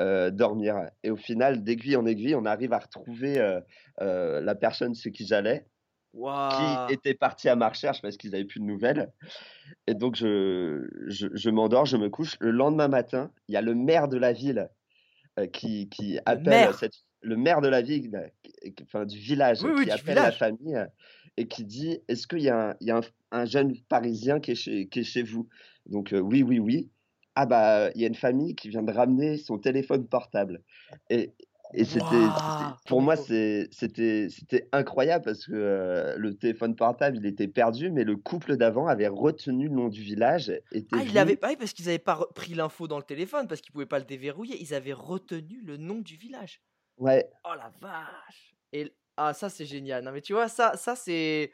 euh, 0.01 0.31
dormir. 0.31 0.91
Et 1.03 1.11
au 1.11 1.17
final, 1.17 1.63
d'aiguille 1.63 1.97
en 1.97 2.07
aiguille, 2.07 2.35
on 2.35 2.45
arrive 2.45 2.73
à 2.73 2.79
retrouver 2.79 3.39
euh, 4.01 4.41
la 4.41 4.55
personne 4.55 4.95
chez 4.95 5.13
qui 5.13 5.27
j'allais, 5.27 5.67
qui 6.49 6.57
Waouh. 6.63 6.91
était 6.91 7.15
parti 7.15 7.49
à 7.49 7.57
ma 7.57 7.69
recherche 7.69 8.03
parce 8.03 8.17
qu'ils 8.17 8.31
n'avaient 8.33 8.45
plus 8.45 8.61
de 8.61 8.65
nouvelles. 8.65 9.13
Et 9.87 9.95
donc, 9.95 10.17
je, 10.17 10.89
je, 11.07 11.29
je 11.33 11.51
m'endors, 11.51 11.87
je 11.87 11.97
me 11.97 12.09
couche. 12.09 12.37
Le 12.41 12.51
lendemain 12.51 12.89
matin, 12.89 13.31
il 13.49 13.55
y 13.55 13.57
a 13.57 13.63
le 13.63 13.75
maire 13.75 14.09
de 14.09 14.17
la 14.17 14.33
ville 14.33 14.69
euh, 15.39 15.47
qui, 15.47 15.89
qui 15.89 16.15
Le 16.15 16.21
appelle 16.27 16.75
cette, 16.75 16.95
le 17.21 17.37
maire 17.37 17.61
de 17.61 17.69
la 17.69 17.83
ville, 17.83 18.15
euh, 18.15 18.71
enfin 18.83 19.05
du 19.05 19.19
village, 19.19 19.63
Oui, 19.63 19.71
oui, 19.75 19.81
qui 19.81 19.87
du 19.87 19.93
appelle 19.93 20.17
la 20.17 20.33
famille 20.33 20.79
et 21.37 21.47
qui 21.47 21.65
dit 21.65 22.01
Est-ce 22.09 22.27
qu'il 22.27 22.43
y 22.43 22.49
a, 22.49 22.71
un, 22.71 22.77
il 22.81 22.89
y 22.89 22.91
a 22.91 22.97
un, 22.99 23.03
un 23.31 23.45
jeune 23.45 23.77
Parisien 23.89 24.41
qui 24.41 24.53
est 24.53 24.57
chez, 24.57 24.89
qui 24.89 25.01
est 25.01 25.05
chez 25.05 25.23
vous? 25.23 25.49
Donc, 25.87 26.13
euh, 26.13 26.21
oui, 26.21 26.43
oui, 26.43 26.59
oui. 26.59 26.91
Ah, 27.35 27.47
bah, 27.47 27.91
il 27.95 28.01
y 28.01 28.05
a 28.05 28.09
une 28.09 28.17
famille 28.17 28.57
qui 28.57 28.69
vient 28.69 28.83
de 28.83 28.93
ramener 28.93 29.37
son 29.37 29.59
téléphone 29.59 30.09
portable. 30.09 30.63
Et, 31.11 31.33
et 31.75 31.85
c'était, 31.85 32.05
pour 32.87 33.03
moi, 33.03 33.17
c'était, 33.17 34.29
c'était 34.31 34.69
incroyable 34.73 35.25
parce 35.25 35.47
que 35.47 35.53
euh, 35.53 36.17
le 36.17 36.35
téléphone 36.35 36.75
portable, 36.77 37.19
il 37.19 37.27
était 37.27 37.49
perdu, 37.49 37.91
mais 37.91 38.05
le 38.05 38.17
couple 38.17 38.57
d'avant 38.57 38.87
avait 38.87 39.09
retenu 39.09 39.69
le 39.69 39.75
nom 39.75 39.89
du 39.89 40.03
village, 40.03 40.51
Ah, 40.93 41.03
il 41.05 41.19
avait 41.19 41.33
venu. 41.33 41.37
pas, 41.37 41.55
parce 41.57 41.73
qu'ils 41.73 41.89
avaient 41.89 41.99
pas 41.99 42.27
pris 42.35 42.55
l'info 42.55 42.89
dans 42.89 42.97
le 42.99 43.03
téléphone, 43.05 43.47
parce 43.49 43.61
qu'ils 43.61 43.73
pouvaient 43.73 43.87
pas 43.87 43.99
le 43.99 44.05
déverrouiller. 44.07 44.57
Ils 44.61 44.75
avaient 44.75 44.93
retenu 44.95 45.61
le 45.65 45.77
nom 45.77 45.99
du 46.01 46.17
village. 46.17 46.61
Ouais, 46.97 47.29
Oh 47.45 47.55
la 47.55 47.71
vache. 47.81 48.55
Et 48.73 48.93
ah, 49.17 49.35
ça 49.35 49.49
c'est 49.49 49.67
génial. 49.67 50.05
Non 50.05 50.13
mais 50.13 50.21
tu 50.23 50.33
vois, 50.33 50.49
ça, 50.49 50.77
ça 50.77 50.97
c'est. 50.97 51.53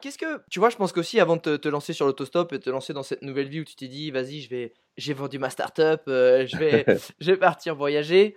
Qu'est-ce 0.00 0.18
que. 0.18 0.42
Tu 0.50 0.58
vois, 0.58 0.70
je 0.70 0.76
pense 0.76 0.92
qu'aussi 0.92 1.20
avant 1.20 1.36
de 1.36 1.40
te, 1.42 1.56
te 1.56 1.68
lancer 1.68 1.92
sur 1.92 2.06
l'autostop 2.06 2.52
et 2.52 2.58
te 2.58 2.68
lancer 2.70 2.92
dans 2.92 3.02
cette 3.04 3.22
nouvelle 3.22 3.48
vie 3.48 3.60
où 3.60 3.64
tu 3.64 3.76
t'es 3.76 3.88
dit, 3.88 4.10
vas-y, 4.10 4.40
je 4.40 4.50
vais, 4.50 4.74
j'ai 4.96 5.14
vendu 5.14 5.38
ma 5.38 5.50
startup, 5.50 6.02
euh, 6.08 6.46
je 6.46 6.56
vais, 6.56 6.84
je 7.20 7.30
vais 7.30 7.36
partir 7.36 7.76
voyager. 7.76 8.36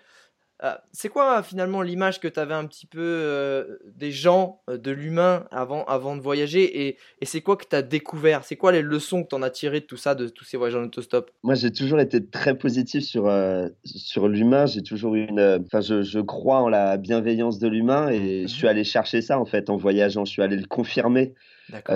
Euh, 0.63 0.73
c'est 0.91 1.09
quoi 1.09 1.43
finalement 1.43 1.81
l'image 1.83 2.19
que 2.19 2.27
tu 2.27 2.39
avais 2.39 2.55
un 2.55 2.65
petit 2.65 2.87
peu 2.87 2.99
euh, 2.99 3.77
des 3.85 4.11
gens, 4.11 4.63
euh, 4.69 4.77
de 4.77 4.91
l'humain 4.91 5.45
avant, 5.51 5.85
avant 5.85 6.15
de 6.15 6.21
voyager 6.21 6.87
et, 6.87 6.97
et 7.21 7.25
c'est 7.25 7.41
quoi 7.41 7.57
que 7.57 7.65
tu 7.69 7.75
as 7.75 7.83
découvert? 7.83 8.43
C'est 8.43 8.55
quoi 8.57 8.71
les 8.71 8.81
leçons 8.81 9.23
que 9.23 9.29
tu 9.29 9.35
en 9.35 9.43
as 9.43 9.51
tirées 9.51 9.81
de 9.81 9.85
tout 9.85 9.97
ça, 9.97 10.15
de 10.15 10.27
tous 10.29 10.45
ces 10.45 10.57
voyages 10.57 10.75
en 10.75 10.83
autostop? 10.83 11.29
Moi, 11.43 11.55
j'ai 11.55 11.71
toujours 11.71 11.99
été 11.99 12.25
très 12.29 12.57
positif 12.57 13.03
sur, 13.03 13.27
euh, 13.27 13.69
sur 13.85 14.27
l'humain. 14.27 14.65
J'ai 14.65 14.81
toujours 14.83 15.15
eu 15.15 15.25
une. 15.25 15.63
Enfin, 15.65 15.81
je, 15.81 16.01
je 16.01 16.19
crois 16.19 16.61
en 16.61 16.67
la 16.69 16.97
bienveillance 16.97 17.59
de 17.59 17.67
l'humain 17.67 18.09
et 18.09 18.47
je 18.47 18.53
Mhm. 18.53 18.57
suis 18.57 18.67
allé 18.67 18.83
chercher 18.83 19.21
ça 19.21 19.39
en 19.39 19.45
fait 19.45 19.69
en 19.69 19.77
voyageant. 19.77 20.25
Je 20.25 20.31
suis 20.31 20.41
allé 20.41 20.57
le 20.57 20.65
confirmer 20.67 21.33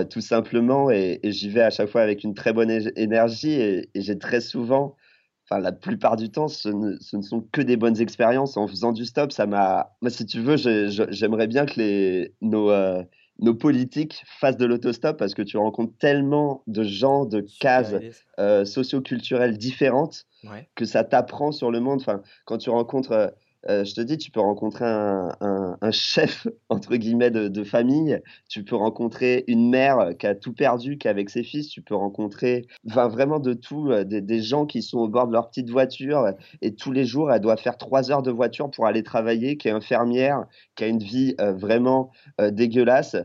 tout 0.10 0.22
simplement 0.22 0.92
et, 0.92 1.20
et 1.24 1.32
j'y 1.32 1.50
vais 1.50 1.62
à 1.62 1.70
chaque 1.70 1.90
fois 1.90 2.02
avec 2.02 2.24
une 2.24 2.34
très 2.34 2.54
bonne 2.54 2.70
énergie 2.96 3.54
et, 3.54 3.90
et 3.96 4.02
j'ai 4.02 4.18
très 4.20 4.42
souvent, 4.42 4.96
enfin 5.50 5.60
la 5.60 5.72
plupart 5.72 6.16
du 6.16 6.30
temps, 6.30 6.48
ce 6.48 6.70
ne, 6.70 6.98
ce 7.00 7.18
ne 7.18 7.22
sont 7.22 7.42
que 7.52 7.62
des 7.62 7.78
bonnes 7.78 8.00
expériences. 8.00 8.58
En 8.58 8.68
faisant 8.68 8.92
du 8.92 9.06
stop, 9.06 9.32
ça 9.32 9.46
m'a. 9.46 9.92
Moi, 10.02 10.10
si 10.10 10.26
tu 10.26 10.40
veux, 10.42 10.56
j'aimerais 10.58 11.48
bien 11.48 11.66
que 11.66 11.80
les, 11.80 12.34
nos, 12.42 12.70
euh, 12.72 13.04
nos 13.40 13.56
politiques 13.56 14.24
fassent 14.40 14.58
de 14.58 14.66
l'autostop 14.66 15.18
parce 15.18 15.34
que 15.34 15.42
tu 15.42 15.58
rencontres 15.58 15.98
tellement 16.00 16.64
de 16.68 16.84
gens, 16.84 17.26
de 17.26 17.46
cases 17.60 17.96
euh, 18.40 18.66
socioculturelles 18.66 19.58
différentes 19.58 20.26
Ouais. 20.44 20.68
que 20.74 20.86
ça 20.86 21.04
t'apprend 21.04 21.52
sur 21.52 21.70
le 21.70 21.80
monde. 21.80 22.02
Enfin, 22.02 22.24
quand 22.46 22.58
tu 22.58 22.72
rencontres, 22.72 23.32
euh, 23.70 23.82
euh, 23.82 23.86
je 23.86 23.94
te 23.94 24.02
dis, 24.02 24.18
tu 24.18 24.32
peux 24.32 24.40
rencontrer 24.40 24.86
un, 24.86 25.92
chef, 25.92 26.48
entre 26.70 26.96
guillemets, 26.96 27.32
de, 27.32 27.64
famille, 27.64 28.20
tu 28.50 28.64
peux 28.64 28.76
rencontrer 28.76 29.44
une 29.48 29.70
mère 29.70 30.12
qui 30.20 30.28
a 30.28 30.36
tout 30.36 30.54
perdu, 30.54 30.98
qui 30.98 31.08
est 31.08 31.12
avec 31.12 31.30
ses 31.30 31.44
fils, 31.44 31.68
tu 31.70 31.82
peux 31.82 31.96
rencontrer 31.96 32.66
vraiment 32.86 33.40
de 33.40 33.54
tout, 33.54 33.92
euh, 33.92 34.04
des, 34.04 34.42
gens 34.42 34.66
qui 34.66 34.82
sont 34.82 35.00
au 35.00 35.08
bord 35.08 35.28
de 35.28 35.34
leur 35.34 35.50
petite 35.50 35.70
voiture 35.70 36.20
euh, 36.20 36.32
et 36.62 36.74
tous 36.74 36.92
les 36.92 37.06
jours, 37.06 37.32
elle 37.32 37.42
doit 37.42 37.58
faire 37.58 37.78
trois 37.78 38.12
heures 38.12 38.24
de 38.24 38.32
voiture 38.32 38.70
pour 38.72 38.88
aller 38.88 39.04
travailler, 39.04 39.58
qui 39.58 39.68
est 39.68 39.72
infirmière, 39.72 40.46
qui 40.76 40.84
a 40.84 40.88
une 40.88 41.04
vie 41.04 41.36
euh, 41.40 41.54
vraiment 41.54 42.12
euh, 42.40 42.52
dégueulasse. 42.52 43.16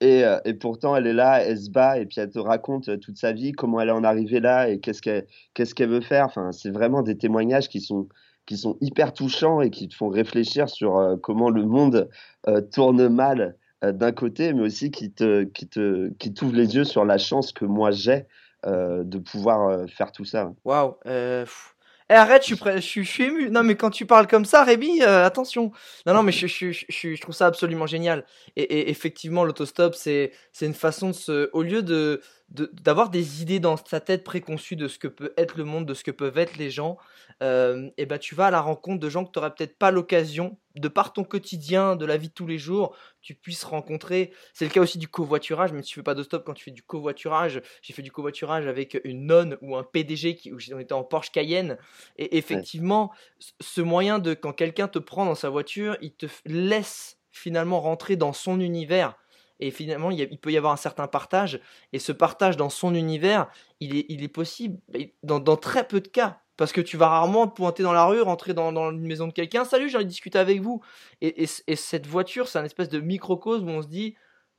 Et, 0.00 0.24
euh, 0.24 0.38
pourtant, 0.60 0.96
elle 0.96 1.06
est 1.06 1.12
là, 1.12 1.42
elle 1.42 1.58
se 1.58 1.70
bat 1.70 1.98
et 1.98 2.06
puis 2.06 2.20
elle 2.20 2.30
te 2.30 2.38
raconte 2.38 2.88
euh, 2.88 2.96
toute 2.98 3.16
sa 3.16 3.32
vie, 3.32 3.52
comment 3.52 3.80
elle 3.80 3.90
en 3.90 4.04
est 4.04 4.06
arrivée 4.06 4.40
là 4.40 4.68
et 4.68 4.78
qu'est-ce 4.80 5.00
qu'elle 5.00 5.26
qu'est-ce 5.54 5.74
qu'elle 5.74 5.88
veut 5.88 6.00
faire. 6.00 6.26
Enfin, 6.26 6.52
c'est 6.52 6.70
vraiment 6.70 7.02
des 7.02 7.16
témoignages 7.16 7.68
qui 7.68 7.80
sont, 7.80 8.08
qui 8.46 8.56
sont 8.56 8.76
hyper 8.80 9.12
touchants 9.12 9.60
et 9.60 9.70
qui 9.70 9.88
te 9.88 9.94
font 9.94 10.08
réfléchir 10.08 10.68
sur 10.68 10.98
euh, 10.98 11.16
comment 11.16 11.50
le 11.50 11.64
monde 11.64 12.08
euh, 12.48 12.60
tourne 12.60 13.08
mal 13.08 13.56
euh, 13.82 13.92
d'un 13.92 14.12
côté, 14.12 14.52
mais 14.52 14.62
aussi 14.62 14.90
qui 14.90 15.12
te, 15.12 15.44
qui 15.44 15.68
te, 15.68 16.10
qui 16.18 16.32
t'ouvre 16.32 16.54
les 16.54 16.74
yeux 16.76 16.84
sur 16.84 17.04
la 17.04 17.18
chance 17.18 17.52
que 17.52 17.64
moi 17.64 17.90
j'ai 17.90 18.26
de 18.66 19.18
pouvoir 19.18 19.86
faire 19.90 20.10
tout 20.10 20.24
ça. 20.24 20.50
Waouh. 20.64 20.94
pff. 21.02 21.74
Eh, 22.08 22.14
arrête, 22.14 22.46
je 22.46 22.54
suis, 22.54 22.64
je, 22.76 23.02
suis, 23.02 23.24
ému. 23.24 23.50
Non, 23.50 23.62
mais 23.62 23.74
quand 23.74 23.90
tu 23.90 24.06
parles 24.06 24.26
comme 24.26 24.46
ça, 24.46 24.64
Rémi, 24.64 25.02
attention. 25.02 25.70
Non, 26.06 26.14
non, 26.14 26.22
mais 26.22 26.32
je, 26.32 26.46
je, 26.46 26.72
je, 26.72 27.20
trouve 27.20 27.34
ça 27.34 27.46
absolument 27.46 27.86
génial. 27.86 28.24
Et, 28.56 28.62
et 28.62 28.90
effectivement, 28.90 29.44
l'autostop, 29.44 29.94
c'est 29.94 30.32
c'est 30.52 30.64
une 30.64 30.72
façon 30.72 31.08
de 31.08 31.12
se. 31.12 31.50
Au 31.52 31.62
lieu 31.62 31.82
de, 31.82 32.22
d'avoir 32.50 33.10
des 33.10 33.42
idées 33.42 33.58
dans 33.58 33.76
sa 33.76 34.00
tête 34.00 34.22
préconçues 34.22 34.76
de 34.76 34.86
ce 34.86 34.98
que 34.98 35.08
peut 35.08 35.32
être 35.36 35.56
le 35.56 35.64
monde, 35.64 35.86
de 35.86 35.94
ce 35.94 36.04
que 36.04 36.10
peuvent 36.10 36.38
être 36.38 36.56
les 36.56 36.70
gens, 36.70 36.98
euh, 37.42 37.90
et 37.96 38.06
ben 38.06 38.18
tu 38.18 38.34
vas 38.34 38.46
à 38.46 38.50
la 38.50 38.60
rencontre 38.60 39.00
de 39.00 39.08
gens 39.08 39.24
que 39.24 39.32
tu 39.32 39.38
n'aurais 39.38 39.54
peut-être 39.54 39.76
pas 39.76 39.90
l'occasion, 39.90 40.58
de 40.76 40.88
par 40.88 41.12
ton 41.12 41.24
quotidien, 41.24 41.96
de 41.96 42.04
la 42.04 42.16
vie 42.16 42.28
de 42.28 42.34
tous 42.34 42.46
les 42.46 42.58
jours, 42.58 42.96
tu 43.22 43.34
puisses 43.34 43.64
rencontrer. 43.64 44.32
C'est 44.52 44.64
le 44.64 44.70
cas 44.70 44.80
aussi 44.80 44.98
du 44.98 45.08
covoiturage, 45.08 45.72
même 45.72 45.82
si 45.82 45.90
tu 45.90 45.94
fais 45.94 46.02
pas 46.02 46.14
de 46.14 46.22
stop 46.22 46.44
quand 46.44 46.54
tu 46.54 46.64
fais 46.64 46.70
du 46.70 46.82
covoiturage. 46.82 47.62
J'ai 47.82 47.92
fait 47.92 48.02
du 48.02 48.12
covoiturage 48.12 48.66
avec 48.66 49.00
une 49.04 49.26
nonne 49.26 49.56
ou 49.60 49.76
un 49.76 49.84
PDG 49.84 50.36
qui, 50.36 50.52
où 50.52 50.58
on 50.72 50.78
était 50.78 50.92
en 50.92 51.04
Porsche 51.04 51.30
Cayenne. 51.30 51.78
Et 52.18 52.36
effectivement, 52.36 53.12
ce 53.60 53.80
moyen 53.80 54.18
de 54.18 54.34
quand 54.34 54.52
quelqu'un 54.52 54.88
te 54.88 54.98
prend 54.98 55.24
dans 55.24 55.34
sa 55.34 55.48
voiture, 55.48 55.96
il 56.00 56.14
te 56.14 56.26
laisse 56.44 57.18
finalement 57.30 57.80
rentrer 57.80 58.16
dans 58.16 58.32
son 58.32 58.60
univers 58.60 59.16
et 59.60 59.70
finalement 59.70 60.10
il, 60.10 60.38
peut 60.38 60.52
y 60.52 60.56
avoir 60.56 60.72
un 60.72 60.76
certain 60.76 61.06
partage. 61.06 61.60
Et 61.92 61.98
ce 61.98 62.12
partage 62.12 62.56
dans 62.56 62.70
son 62.70 62.94
univers 62.94 63.48
il 63.80 64.22
est, 64.22 64.28
possible 64.28 64.78
dans, 65.22 65.40
dans, 65.40 65.56
très 65.56 65.86
peu 65.86 66.00
de 66.00 66.08
cas. 66.08 66.40
Parce 66.56 66.72
que 66.72 66.80
tu 66.80 66.96
vas 66.96 67.08
rarement 67.08 67.48
pointer 67.48 67.82
dans 67.82 67.92
la 67.92 68.04
rue, 68.04 68.20
rentrer 68.20 68.54
dans, 68.54 68.72
une 68.92 69.06
maison 69.06 69.26
de 69.26 69.32
quelqu'un, 69.32 69.64
salut 69.64 69.88
j'ai 69.88 69.96
envie 69.96 70.04
de 70.04 70.10
discuter 70.10 70.38
avec 70.38 70.60
vous 70.60 70.80
et, 71.20 71.42
et, 71.42 71.48
et 71.66 71.76
cette 71.76 72.06
voiture 72.06 72.46
c'est 72.46 72.58
un 72.58 72.64
espèce 72.64 72.88
de 72.88 73.00
microcosme 73.00 73.68
où 73.68 73.72
on 73.72 73.82
se 73.82 73.88
dit 73.88 74.14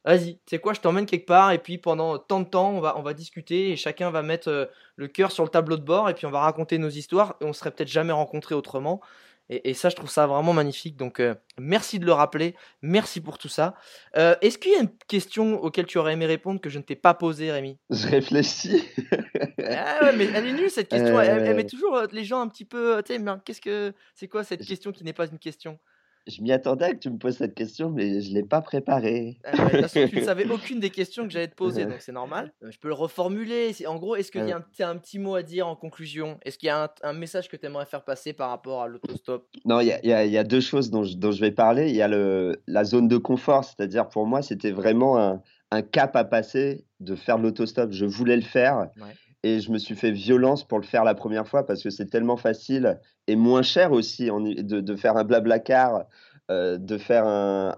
vas-y, 0.05 0.39
c'est 0.45 0.60
quoi, 0.60 0.73
je 0.73 0.81
t'emmène 0.81 1.05
quelque 1.05 1.25
part 1.25 1.51
et 1.51 1.58
puis 1.58 1.77
pendant 1.77 2.17
tant 2.19 2.39
de 2.39 2.45
temps, 2.45 2.71
on 2.71 2.79
va, 2.79 2.97
on 2.97 3.01
va 3.01 3.13
discuter 3.13 3.71
et 3.71 3.75
chacun 3.75 4.12
va 4.12 4.21
mettre 4.21 4.49
euh, 4.49 4.65
le 4.95 5.08
cœur 5.08 5.31
sur 5.31 5.43
le 5.43 5.49
tableau 5.49 5.77
de 5.77 5.84
bord 5.84 6.10
et 6.10 6.13
puis 6.13 6.27
on 6.27 6.31
va 6.31 6.41
raconter 6.41 6.77
nos 6.77 6.89
histoires 6.89 7.36
et 7.41 7.45
on 7.45 7.53
serait 7.53 7.71
peut-être 7.71 7.89
jamais 7.89 8.13
rencontrés 8.13 8.55
autrement. 8.55 9.01
Et, 9.49 9.73
ça, 9.75 9.89
je 9.89 9.95
trouve 9.95 10.10
ça 10.10 10.25
vraiment 10.25 10.53
magnifique. 10.53 10.97
Donc, 10.97 11.19
euh, 11.19 11.36
merci 11.60 11.99
de 11.99 12.05
le 12.05 12.13
rappeler. 12.13 12.55
Merci 12.81 13.21
pour 13.21 13.38
tout 13.38 13.47
ça. 13.47 13.75
Euh, 14.17 14.36
est-ce 14.41 14.58
qu'il 14.58 14.71
y 14.71 14.75
a 14.75 14.79
une 14.79 14.97
question 15.08 15.62
auquel 15.62 15.86
tu 15.86 15.99
aurais 15.99 16.13
aimé 16.13 16.25
répondre 16.25 16.60
que 16.60 16.69
je 16.69 16.79
ne 16.79 16.84
t'ai 16.84 16.95
pas 16.95 17.13
posée, 17.13 17.51
Rémi? 17.51 17.77
Je 17.91 18.08
réfléchis. 18.08 18.84
ah 19.63 19.99
ouais, 20.03 20.15
mais 20.15 20.25
elle 20.34 20.47
est 20.47 20.53
nulle 20.53 20.71
cette 20.71 20.89
question. 20.89 21.19
Elle, 21.19 21.55
met 21.55 21.65
toujours 21.65 22.01
les 22.12 22.23
gens 22.23 22.41
un 22.41 22.47
petit 22.47 22.65
peu. 22.65 23.01
Tu 23.05 23.15
sais, 23.15 23.21
qu'est-ce 23.45 23.62
que 23.62 23.93
c'est 24.15 24.27
quoi 24.27 24.43
cette 24.43 24.65
question 24.65 24.91
qui 24.91 25.03
n'est 25.03 25.13
pas 25.13 25.27
une 25.27 25.39
question? 25.39 25.77
Je 26.28 26.42
m'y 26.42 26.52
attendais 26.52 26.92
que 26.94 27.00
tu 27.00 27.10
me 27.10 27.18
poses 27.18 27.38
cette 27.38 27.54
question, 27.54 27.90
mais 27.90 28.22
je 28.22 28.30
ne 28.30 28.36
l'ai 28.36 28.44
pas 28.44 28.62
préparée. 28.62 29.38
Ah 29.44 29.70
tu 29.88 30.16
ne 30.16 30.22
savais 30.22 30.46
aucune 30.50 30.80
des 30.80 30.90
questions 30.90 31.24
que 31.24 31.30
j'allais 31.30 31.48
te 31.48 31.56
poser, 31.56 31.86
donc 31.86 31.98
c'est 32.00 32.12
normal. 32.12 32.52
Euh, 32.64 32.72
je 32.72 32.80
peux 32.80 32.88
le 32.88 32.94
reformuler. 32.96 33.74
En 33.88 33.98
gros, 33.98 34.16
est-ce 34.16 34.32
qu'il 34.32 34.48
y 34.48 34.52
a 34.52 34.90
un, 34.90 34.98
petit 34.98 35.20
mot 35.20 35.36
à 35.36 35.44
dire 35.44 35.68
en 35.68 35.76
conclusion? 35.76 36.40
Est-ce 36.44 36.58
qu'il 36.58 36.68
y 36.68 36.72
a 36.72 36.94
un, 37.04 37.14
message 37.14 37.48
que 37.48 37.56
tu 37.56 37.66
aimerais 37.66 37.86
faire 37.86 38.04
passer 38.04 38.34
par 38.34 38.50
rapport 38.50 38.82
à 38.82 38.88
l'autostop? 38.88 39.48
Non, 39.66 39.80
il 39.80 39.88
y, 39.88 40.08
y, 40.08 40.38
a 40.38 40.44
deux 40.44 40.62
choses 40.62 40.90
dont 40.90 41.04
je, 41.04 41.16
dont 41.16 41.32
je 41.32 41.42
vais 41.42 41.52
parler. 41.52 41.90
Il 41.90 41.96
y 41.96 42.02
a 42.02 42.08
le, 42.08 42.62
la 42.68 42.84
zone 42.84 43.08
de 43.08 43.18
confort, 43.18 43.64
c'est-à-dire 43.64 44.10
pour 44.10 44.26
moi, 44.26 44.42
c'était 44.42 44.72
vraiment 44.72 45.18
un, 45.20 45.42
un, 45.72 45.82
cap 45.82 46.16
à 46.16 46.24
passer 46.24 46.86
de 47.00 47.16
faire 47.16 47.38
de 47.38 47.44
l'autostop. 47.44 47.92
Je 47.92 48.06
voulais 48.06 48.36
le 48.36 48.42
faire. 48.42 48.90
Ouais 48.98 49.14
et 49.45 49.60
je 49.60 49.71
me 49.71 49.77
suis 49.77 49.93
fait 49.93 50.10
violence 50.10 50.63
pour 50.63 50.79
le 50.79 50.84
faire 50.84 51.03
la 51.03 51.13
première 51.13 51.47
fois 51.47 51.67
parce 51.67 51.84
que 51.84 51.91
c'est 51.91 52.08
tellement 52.08 52.36
facile 52.36 52.99
et 53.27 53.36
moins 53.36 53.62
cher 53.62 53.91
aussi 53.91 54.25
de, 54.25 54.81
de 54.81 54.95
faire 54.95 55.17
un 55.17 55.23
blabla 55.23 55.60
car, 55.60 56.05
euh, 56.49 56.79
de 56.79 56.97
faire 56.97 57.27
un, 57.27 57.75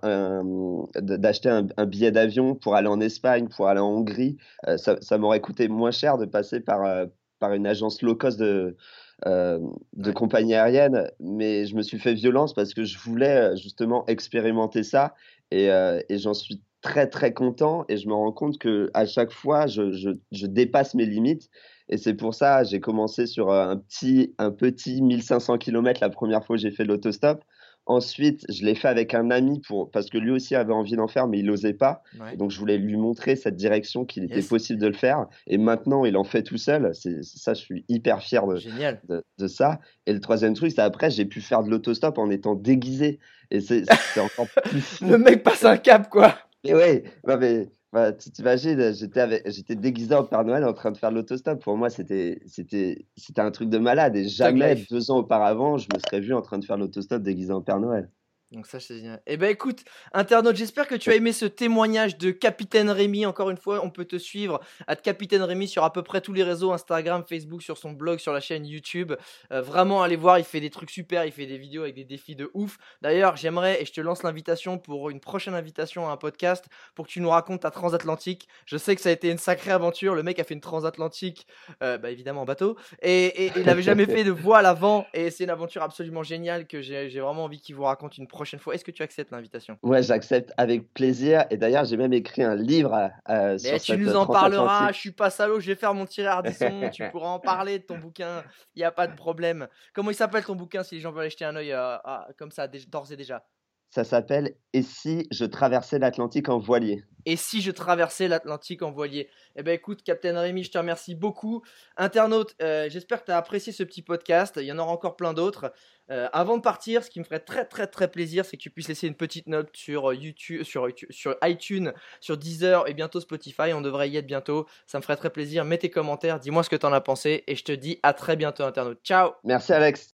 d'acheter 0.95 1.49
un, 1.49 1.85
billet 1.85 2.11
d'avion 2.11 2.55
pour 2.55 2.75
aller 2.75 2.87
en 2.87 3.01
Espagne, 3.01 3.49
pour 3.49 3.67
aller 3.67 3.81
en 3.81 3.89
Hongrie. 3.89 4.37
Euh, 4.65 4.77
ça, 4.77 4.95
ça 5.01 5.17
m'aurait 5.17 5.41
coûté 5.41 5.67
moins 5.67 5.91
cher 5.91 6.17
de 6.17 6.23
passer 6.23 6.61
par, 6.61 6.85
euh, 6.85 7.05
par 7.39 7.51
une 7.51 7.67
agence 7.67 8.01
low 8.01 8.15
cost 8.15 8.39
de, 8.39 8.77
de 9.25 10.11
compagnie 10.13 10.55
aérienne, 10.55 11.11
mais 11.19 11.65
je 11.65 11.75
me 11.75 11.81
suis 11.81 11.99
fait 11.99 12.13
violence 12.13 12.53
parce 12.53 12.73
que 12.73 12.85
je 12.85 12.97
voulais 12.97 13.57
justement 13.57 14.05
expérimenter 14.07 14.83
ça 14.83 15.15
et, 15.51 15.65
et 15.65 16.17
j'en 16.17 16.33
suis 16.33 16.61
très 16.81 17.07
très 17.07 17.33
content 17.33 17.85
et 17.89 17.97
je 17.97 18.07
me 18.07 18.13
rends 18.13 18.31
compte 18.31 18.57
que 18.57 18.89
à 18.93 19.05
chaque 19.05 19.31
fois 19.31 19.67
je, 19.67 19.91
je, 19.91 20.45
dépasse 20.45 20.93
mes 20.93 21.05
limites. 21.05 21.49
Et 21.89 21.97
c'est 21.97 22.13
pour 22.13 22.33
ça 22.33 22.63
j'ai 22.63 22.79
commencé 22.79 23.25
sur 23.25 23.51
un 23.51 23.77
petit 23.77 24.35
un 24.37 24.51
petit 24.51 25.01
1500 25.01 25.57
km 25.57 25.99
la 26.01 26.09
première 26.09 26.45
fois 26.45 26.55
que 26.55 26.61
j'ai 26.61 26.71
fait 26.71 26.85
l'autostop. 26.85 27.43
Ensuite 27.85 28.45
je 28.49 28.65
l'ai 28.65 28.75
fait 28.75 28.89
avec 28.89 29.13
un 29.13 29.31
ami 29.31 29.61
pour 29.61 29.89
parce 29.89 30.09
que 30.09 30.17
lui 30.17 30.31
aussi 30.31 30.55
avait 30.55 30.73
envie 30.73 30.97
d'en 30.97 31.07
faire 31.07 31.27
mais 31.27 31.39
il 31.39 31.45
n'osait 31.45 31.73
pas. 31.73 32.03
Donc 32.35 32.51
je 32.51 32.59
voulais 32.59 32.77
lui 32.77 32.97
montrer 32.97 33.35
cette 33.35 33.55
direction 33.55 34.05
qu'il 34.05 34.25
était 34.25 34.41
possible 34.41 34.79
de 34.79 34.87
le 34.87 34.93
faire. 34.93 35.25
Et 35.47 35.57
maintenant 35.57 36.03
il 36.03 36.17
en 36.17 36.25
fait 36.25 36.43
tout 36.43 36.57
seul. 36.57 36.91
C'est 36.93 37.23
ça 37.23 37.53
je 37.53 37.61
suis 37.61 37.85
hyper 37.87 38.21
fier 38.21 38.45
de, 38.45 39.23
de, 39.37 39.47
ça. 39.47 39.79
Et 40.05 40.13
le 40.13 40.19
troisième 40.19 40.53
truc 40.53 40.73
c'est 40.75 40.81
après 40.81 41.09
j'ai 41.09 41.25
pu 41.25 41.39
faire 41.39 41.63
de 41.63 41.69
l'autostop 41.69 42.17
en 42.17 42.29
étant 42.29 42.55
déguisé. 42.55 43.19
Et 43.49 43.61
c'est 43.61 43.85
encore 44.19 44.47
plus 44.65 44.99
le 45.01 45.17
mec 45.17 45.41
passe 45.41 45.63
un 45.63 45.77
cap 45.77 46.09
quoi 46.09 46.35
et 46.67 46.75
ouais, 46.75 47.03
mais, 47.25 47.69
bah, 47.93 48.11
tu 48.13 48.29
t'imagines, 48.31 48.93
j'étais, 48.93 49.43
j'étais 49.49 49.75
déguisé 49.75 50.13
en 50.13 50.23
Père 50.23 50.43
Noël 50.43 50.65
en 50.65 50.73
train 50.73 50.91
de 50.91 50.97
faire 50.97 51.11
l'autostop. 51.11 51.63
Pour 51.63 51.77
moi, 51.77 51.89
c'était, 51.89 52.41
c'était, 52.45 53.07
c'était 53.15 53.41
un 53.41 53.51
truc 53.51 53.69
de 53.69 53.77
malade. 53.77 54.15
Et 54.15 54.27
jamais, 54.27 54.75
deux 54.89 55.09
ans 55.11 55.19
auparavant, 55.19 55.77
je 55.77 55.87
me 55.93 55.99
serais 55.99 56.19
vu 56.19 56.33
en 56.33 56.41
train 56.41 56.59
de 56.59 56.65
faire 56.65 56.77
l'autostop 56.77 57.21
déguisé 57.21 57.51
en 57.53 57.61
Père 57.61 57.79
Noël. 57.79 58.09
Donc 58.51 58.65
ça 58.65 58.79
c'est 58.79 58.97
génial. 58.99 59.21
Eh 59.27 59.35
ben 59.35 59.49
écoute, 59.49 59.83
internaute, 60.13 60.55
j'espère 60.55 60.87
que 60.87 60.95
tu 60.95 61.09
as 61.09 61.15
aimé 61.15 61.33
ce 61.33 61.45
témoignage 61.45 62.17
de 62.17 62.31
Capitaine 62.31 62.89
Rémi. 62.89 63.25
Encore 63.25 63.49
une 63.49 63.57
fois, 63.57 63.83
on 63.83 63.89
peut 63.89 64.05
te 64.05 64.17
suivre 64.17 64.61
à 64.87 64.95
Capitaine 64.95 65.41
Rémi 65.41 65.67
sur 65.67 65.83
à 65.83 65.91
peu 65.91 66.01
près 66.01 66.21
tous 66.21 66.31
les 66.31 66.43
réseaux, 66.43 66.71
Instagram, 66.71 67.25
Facebook, 67.27 67.61
sur 67.61 67.77
son 67.77 67.91
blog, 67.91 68.19
sur 68.19 68.31
la 68.31 68.39
chaîne 68.39 68.65
YouTube. 68.65 69.11
Euh, 69.51 69.61
vraiment, 69.61 70.01
allez 70.01 70.15
voir, 70.15 70.39
il 70.39 70.45
fait 70.45 70.61
des 70.61 70.69
trucs 70.69 70.91
super, 70.91 71.25
il 71.25 71.33
fait 71.33 71.45
des 71.45 71.57
vidéos 71.57 71.81
avec 71.81 71.95
des 71.95 72.05
défis 72.05 72.37
de 72.37 72.49
ouf. 72.53 72.77
D'ailleurs, 73.01 73.35
j'aimerais, 73.35 73.81
et 73.81 73.85
je 73.85 73.91
te 73.91 73.99
lance 73.99 74.23
l'invitation 74.23 74.77
pour 74.77 75.09
une 75.09 75.19
prochaine 75.19 75.53
invitation 75.53 76.07
à 76.07 76.13
un 76.13 76.17
podcast, 76.17 76.67
pour 76.95 77.07
que 77.07 77.11
tu 77.11 77.19
nous 77.19 77.29
racontes 77.29 77.61
ta 77.61 77.71
transatlantique. 77.71 78.47
Je 78.65 78.77
sais 78.77 78.95
que 78.95 79.01
ça 79.01 79.09
a 79.09 79.11
été 79.11 79.29
une 79.29 79.37
sacrée 79.37 79.71
aventure. 79.71 80.15
Le 80.15 80.23
mec 80.23 80.39
a 80.39 80.45
fait 80.45 80.53
une 80.53 80.61
transatlantique, 80.61 81.47
euh, 81.83 81.97
bah 81.97 82.11
évidemment 82.11 82.43
en 82.43 82.45
bateau, 82.45 82.77
et, 83.01 83.51
il 83.57 83.65
n'avait 83.65 83.81
jamais 83.81 84.05
fait 84.05 84.23
de 84.23 84.31
voile 84.31 84.65
avant. 84.65 85.05
Et 85.13 85.31
c'est 85.31 85.43
une 85.43 85.49
aventure 85.49 85.83
absolument 85.83 86.23
géniale 86.23 86.65
que 86.65 86.81
j'ai 86.81 87.19
vraiment 87.19 87.43
envie 87.43 87.59
qu'il 87.59 87.75
vous 87.75 87.83
raconte 87.83 88.17
une 88.17 88.27
prochaine 88.37 88.59
fois. 88.59 88.75
Est-ce 88.75 88.85
que 88.85 88.91
tu 88.91 89.03
acceptes 89.03 89.31
l'invitation? 89.31 89.77
Ouais, 89.83 90.03
j'accepte 90.03 90.53
avec 90.57 90.93
plaisir. 90.93 91.45
Et 91.49 91.57
d'ailleurs, 91.57 91.85
j'ai 91.85 91.97
même 91.97 92.13
écrit 92.13 92.43
un 92.43 92.55
livre 92.55 93.11
euh, 93.29 93.57
sur 93.57 93.79
Tu 93.81 93.97
nous 93.97 94.15
en 94.15 94.25
parleras. 94.25 94.91
Je 94.91 94.97
suis 94.97 95.11
pas 95.11 95.29
salaud. 95.29 95.59
Je 95.59 95.67
vais 95.67 95.75
faire 95.75 95.93
mon 95.93 96.05
tiré 96.05 96.27
Ardisson. 96.27 96.89
tu 96.93 97.03
pourras 97.09 97.29
en 97.29 97.39
parler 97.39 97.79
de 97.79 97.83
ton 97.83 97.97
bouquin. 97.97 98.43
Il 98.75 98.79
n'y 98.79 98.85
a 98.85 98.91
pas 98.91 99.07
de 99.07 99.15
problème. 99.15 99.67
Comment 99.93 100.11
il 100.11 100.15
s'appelle 100.15 100.45
ton 100.45 100.55
bouquin 100.55 100.83
si 100.83 100.95
les 100.95 101.01
gens 101.01 101.11
veulent 101.11 101.21
aller 101.21 101.29
jeter 101.29 101.45
un 101.45 101.55
œil 101.55 101.73
euh, 101.73 101.97
comme 102.37 102.51
ça 102.51 102.67
d'ores 102.67 103.11
et 103.11 103.17
déjà? 103.17 103.43
Ça 103.89 104.03
s'appelle 104.03 104.55
Et 104.73 104.81
si 104.81 105.27
je 105.31 105.45
traversais 105.45 105.99
l'Atlantique 105.99 106.49
en 106.49 106.59
voilier? 106.59 107.03
Et 107.25 107.35
si 107.35 107.61
je 107.61 107.71
traversais 107.71 108.27
l'Atlantique 108.27 108.81
en 108.81 108.91
voilier? 108.91 109.29
Eh 109.55 109.63
ben 109.63 109.73
écoute, 109.73 110.01
Captain 110.03 110.39
Rémi, 110.39 110.63
je 110.63 110.71
te 110.71 110.77
remercie 110.77 111.15
beaucoup. 111.15 111.61
Internaute, 111.97 112.55
euh, 112.61 112.89
j'espère 112.89 113.21
que 113.21 113.25
tu 113.25 113.31
as 113.31 113.37
apprécié 113.37 113.73
ce 113.73 113.83
petit 113.83 114.01
podcast. 114.01 114.57
Il 114.61 114.65
y 114.65 114.71
en 114.71 114.79
aura 114.79 114.91
encore 114.91 115.15
plein 115.17 115.33
d'autres. 115.33 115.73
Euh, 116.09 116.29
avant 116.31 116.57
de 116.57 116.61
partir, 116.61 117.03
ce 117.03 117.09
qui 117.09 117.19
me 117.19 117.25
ferait 117.25 117.41
très 117.41 117.65
très 117.65 117.87
très 117.87 118.09
plaisir, 118.09 118.45
c'est 118.45 118.55
que 118.55 118.61
tu 118.61 118.69
puisses 118.69 118.87
laisser 118.87 119.07
une 119.07 119.15
petite 119.15 119.47
note 119.47 119.69
sur 119.73 120.13
YouTube, 120.13 120.63
sur, 120.63 120.87
sur 121.09 121.35
iTunes, 121.43 121.91
sur 122.21 122.37
Deezer 122.37 122.87
et 122.87 122.93
bientôt 122.93 123.19
Spotify. 123.19 123.73
On 123.73 123.81
devrait 123.81 124.09
y 124.09 124.17
être 124.17 124.27
bientôt. 124.27 124.65
Ça 124.85 124.97
me 124.97 125.03
ferait 125.03 125.17
très 125.17 125.29
plaisir. 125.29 125.65
Mets 125.65 125.79
tes 125.79 125.89
commentaires, 125.89 126.39
dis-moi 126.39 126.63
ce 126.63 126.69
que 126.69 126.75
tu 126.77 126.85
en 126.85 126.93
as 126.93 127.01
pensé 127.01 127.43
et 127.47 127.55
je 127.55 127.63
te 127.63 127.71
dis 127.73 127.99
à 128.03 128.13
très 128.13 128.35
bientôt, 128.35 128.63
internaute. 128.63 128.99
Ciao 129.03 129.31
Merci 129.43 129.73
Alex 129.73 130.05